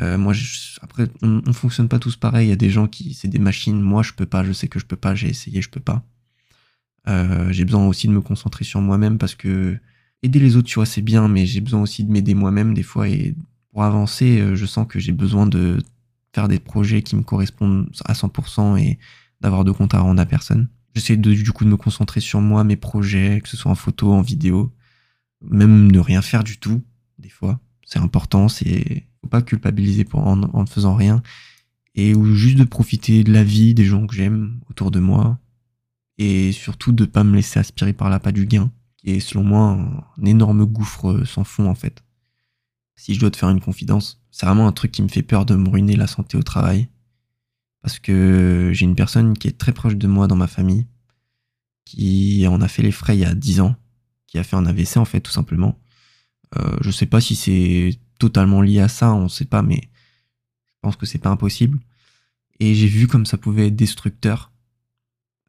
euh, 0.00 0.18
moi, 0.18 0.34
après, 0.82 1.08
on, 1.22 1.42
on, 1.46 1.52
fonctionne 1.52 1.88
pas 1.88 1.98
tous 1.98 2.16
pareil. 2.16 2.48
Il 2.48 2.50
y 2.50 2.52
a 2.52 2.56
des 2.56 2.70
gens 2.70 2.86
qui, 2.86 3.14
c'est 3.14 3.28
des 3.28 3.38
machines. 3.38 3.80
Moi, 3.80 4.02
je 4.02 4.12
peux 4.12 4.26
pas. 4.26 4.44
Je 4.44 4.52
sais 4.52 4.68
que 4.68 4.78
je 4.78 4.86
peux 4.86 4.96
pas. 4.96 5.14
J'ai 5.14 5.28
essayé, 5.28 5.62
je 5.62 5.70
peux 5.70 5.80
pas. 5.80 6.04
Euh, 7.08 7.52
j'ai 7.52 7.64
besoin 7.64 7.86
aussi 7.86 8.08
de 8.08 8.12
me 8.12 8.20
concentrer 8.20 8.64
sur 8.64 8.80
moi-même 8.80 9.18
parce 9.18 9.34
que 9.34 9.78
aider 10.22 10.38
les 10.38 10.56
autres, 10.56 10.68
tu 10.68 10.74
vois, 10.74 10.86
c'est 10.86 11.02
bien, 11.02 11.28
mais 11.28 11.46
j'ai 11.46 11.60
besoin 11.60 11.80
aussi 11.80 12.04
de 12.04 12.10
m'aider 12.10 12.34
moi-même 12.34 12.74
des 12.74 12.82
fois. 12.82 13.08
Et 13.08 13.34
pour 13.70 13.84
avancer, 13.84 14.40
euh, 14.40 14.56
je 14.56 14.66
sens 14.66 14.86
que 14.88 14.98
j'ai 14.98 15.12
besoin 15.12 15.46
de 15.46 15.78
faire 16.34 16.48
des 16.48 16.58
projets 16.58 17.02
qui 17.02 17.16
me 17.16 17.22
correspondent 17.22 17.88
à 18.04 18.12
100% 18.12 18.76
et 18.78 18.98
d'avoir 19.40 19.64
de 19.64 19.70
compte 19.70 19.94
à 19.94 20.00
rendre 20.00 20.20
à 20.20 20.26
personne. 20.26 20.68
J'essaie 20.94 21.16
de, 21.16 21.32
du 21.32 21.52
coup 21.52 21.64
de 21.64 21.70
me 21.70 21.76
concentrer 21.76 22.20
sur 22.20 22.40
moi, 22.40 22.64
mes 22.64 22.76
projets, 22.76 23.40
que 23.42 23.48
ce 23.48 23.56
soit 23.56 23.70
en 23.70 23.74
photo, 23.74 24.12
en 24.12 24.22
vidéo, 24.22 24.72
même 25.42 25.90
ne 25.92 25.98
rien 25.98 26.22
faire 26.22 26.42
du 26.42 26.58
tout, 26.58 26.82
des 27.18 27.28
fois. 27.28 27.60
C'est 27.84 27.98
important, 27.98 28.48
c'est 28.48 29.06
pas 29.26 29.42
culpabiliser 29.42 30.04
pour, 30.04 30.26
en, 30.26 30.36
ne 30.36 30.66
faisant 30.66 30.94
rien 30.94 31.22
et 31.94 32.14
ou 32.14 32.34
juste 32.34 32.58
de 32.58 32.64
profiter 32.64 33.24
de 33.24 33.32
la 33.32 33.44
vie 33.44 33.74
des 33.74 33.84
gens 33.84 34.06
que 34.06 34.14
j'aime 34.14 34.60
autour 34.70 34.90
de 34.90 35.00
moi 35.00 35.38
et 36.18 36.52
surtout 36.52 36.92
de 36.92 37.04
pas 37.04 37.24
me 37.24 37.36
laisser 37.36 37.58
aspirer 37.58 37.92
par 37.92 38.10
la 38.10 38.20
pas 38.20 38.32
du 38.32 38.46
gain 38.46 38.70
qui 38.96 39.10
est 39.10 39.20
selon 39.20 39.44
moi 39.44 39.78
un, 40.18 40.24
énorme 40.24 40.64
gouffre 40.64 41.24
sans 41.24 41.44
fond 41.44 41.68
en 41.68 41.74
fait. 41.74 42.02
Si 42.96 43.14
je 43.14 43.20
dois 43.20 43.30
te 43.30 43.36
faire 43.36 43.50
une 43.50 43.60
confidence, 43.60 44.22
c'est 44.30 44.46
vraiment 44.46 44.66
un 44.66 44.72
truc 44.72 44.92
qui 44.92 45.02
me 45.02 45.08
fait 45.08 45.22
peur 45.22 45.44
de 45.44 45.54
me 45.54 45.68
ruiner 45.68 45.96
la 45.96 46.06
santé 46.06 46.36
au 46.36 46.42
travail 46.42 46.88
parce 47.82 47.98
que 48.00 48.72
j'ai 48.74 48.84
une 48.84 48.96
personne 48.96 49.38
qui 49.38 49.46
est 49.46 49.58
très 49.58 49.72
proche 49.72 49.96
de 49.96 50.08
moi 50.08 50.26
dans 50.26 50.34
ma 50.34 50.48
famille, 50.48 50.86
qui 51.84 52.44
en 52.48 52.60
a 52.60 52.66
fait 52.66 52.82
les 52.82 52.90
frais 52.90 53.16
il 53.16 53.20
y 53.20 53.24
a 53.24 53.34
10 53.34 53.60
ans, 53.60 53.76
qui 54.26 54.38
a 54.38 54.42
fait 54.42 54.56
un 54.56 54.66
AVC 54.66 54.96
en 54.96 55.04
fait 55.04 55.20
tout 55.20 55.30
simplement. 55.30 55.78
Euh, 56.56 56.76
je 56.80 56.90
sais 56.90 57.06
pas 57.06 57.20
si 57.20 57.36
c'est 57.36 57.98
totalement 58.18 58.62
lié 58.62 58.80
à 58.80 58.88
ça, 58.88 59.14
on 59.14 59.28
sait 59.28 59.44
pas, 59.44 59.62
mais 59.62 59.80
je 60.66 60.78
pense 60.82 60.96
que 60.96 61.06
c'est 61.06 61.18
pas 61.18 61.30
impossible. 61.30 61.78
Et 62.60 62.74
j'ai 62.74 62.86
vu 62.86 63.06
comme 63.06 63.26
ça 63.26 63.36
pouvait 63.36 63.68
être 63.68 63.76
destructeur, 63.76 64.52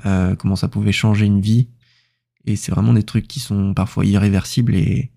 euh, 0.05 0.35
comment 0.35 0.55
ça 0.55 0.67
pouvait 0.67 0.91
changer 0.91 1.25
une 1.25 1.41
vie. 1.41 1.69
Et 2.45 2.55
c'est 2.55 2.71
vraiment 2.71 2.93
des 2.93 3.03
trucs 3.03 3.27
qui 3.27 3.39
sont 3.39 3.73
parfois 3.73 4.05
irréversibles 4.05 4.75
et 4.75 5.11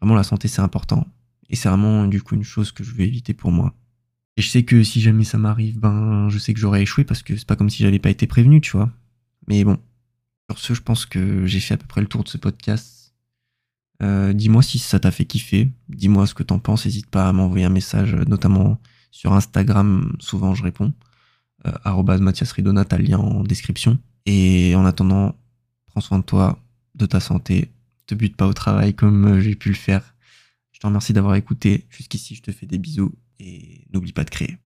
vraiment 0.00 0.14
la 0.14 0.24
santé 0.24 0.48
c'est 0.48 0.62
important. 0.62 1.06
Et 1.50 1.56
c'est 1.56 1.68
vraiment 1.68 2.06
du 2.06 2.22
coup 2.22 2.34
une 2.34 2.44
chose 2.44 2.72
que 2.72 2.84
je 2.84 2.94
vais 2.94 3.06
éviter 3.06 3.34
pour 3.34 3.52
moi. 3.52 3.74
Et 4.36 4.42
je 4.42 4.48
sais 4.48 4.64
que 4.64 4.82
si 4.82 5.00
jamais 5.00 5.24
ça 5.24 5.38
m'arrive, 5.38 5.78
ben 5.78 6.28
je 6.28 6.38
sais 6.38 6.52
que 6.54 6.60
j'aurais 6.60 6.82
échoué 6.82 7.04
parce 7.04 7.22
que 7.22 7.36
c'est 7.36 7.46
pas 7.46 7.56
comme 7.56 7.70
si 7.70 7.82
j'avais 7.82 7.98
pas 7.98 8.10
été 8.10 8.26
prévenu, 8.26 8.60
tu 8.60 8.72
vois. 8.72 8.90
Mais 9.46 9.62
bon, 9.64 9.78
sur 10.50 10.58
ce, 10.58 10.74
je 10.74 10.82
pense 10.82 11.06
que 11.06 11.46
j'ai 11.46 11.60
fait 11.60 11.74
à 11.74 11.76
peu 11.76 11.86
près 11.86 12.00
le 12.00 12.08
tour 12.08 12.24
de 12.24 12.28
ce 12.28 12.38
podcast. 12.38 13.03
Euh, 14.04 14.32
dis-moi 14.34 14.62
si 14.62 14.78
ça 14.78 15.00
t'a 15.00 15.10
fait 15.10 15.24
kiffer. 15.24 15.70
Dis-moi 15.88 16.26
ce 16.26 16.34
que 16.34 16.42
t'en 16.42 16.58
penses. 16.58 16.84
N'hésite 16.84 17.06
pas 17.06 17.28
à 17.28 17.32
m'envoyer 17.32 17.64
un 17.64 17.70
message, 17.70 18.14
notamment 18.28 18.78
sur 19.10 19.32
Instagram. 19.32 20.14
Souvent, 20.20 20.54
je 20.54 20.62
réponds. 20.62 20.92
Euh, 21.66 22.18
Mathias 22.18 22.52
Ridona, 22.52 22.84
t'as 22.84 22.98
le 22.98 23.04
lien 23.04 23.18
en 23.18 23.42
description. 23.42 23.98
Et 24.26 24.74
en 24.76 24.84
attendant, 24.84 25.34
prends 25.86 26.00
soin 26.00 26.18
de 26.18 26.24
toi, 26.24 26.58
de 26.94 27.06
ta 27.06 27.20
santé. 27.20 27.70
Te 28.06 28.14
bute 28.14 28.36
pas 28.36 28.46
au 28.46 28.52
travail 28.52 28.94
comme 28.94 29.24
euh, 29.26 29.40
j'ai 29.40 29.54
pu 29.54 29.70
le 29.70 29.74
faire. 29.74 30.14
Je 30.72 30.80
te 30.80 30.86
remercie 30.86 31.14
d'avoir 31.14 31.36
écouté. 31.36 31.86
Jusqu'ici, 31.88 32.34
je 32.34 32.42
te 32.42 32.52
fais 32.52 32.66
des 32.66 32.78
bisous 32.78 33.14
et 33.40 33.86
n'oublie 33.92 34.12
pas 34.12 34.24
de 34.24 34.30
créer. 34.30 34.58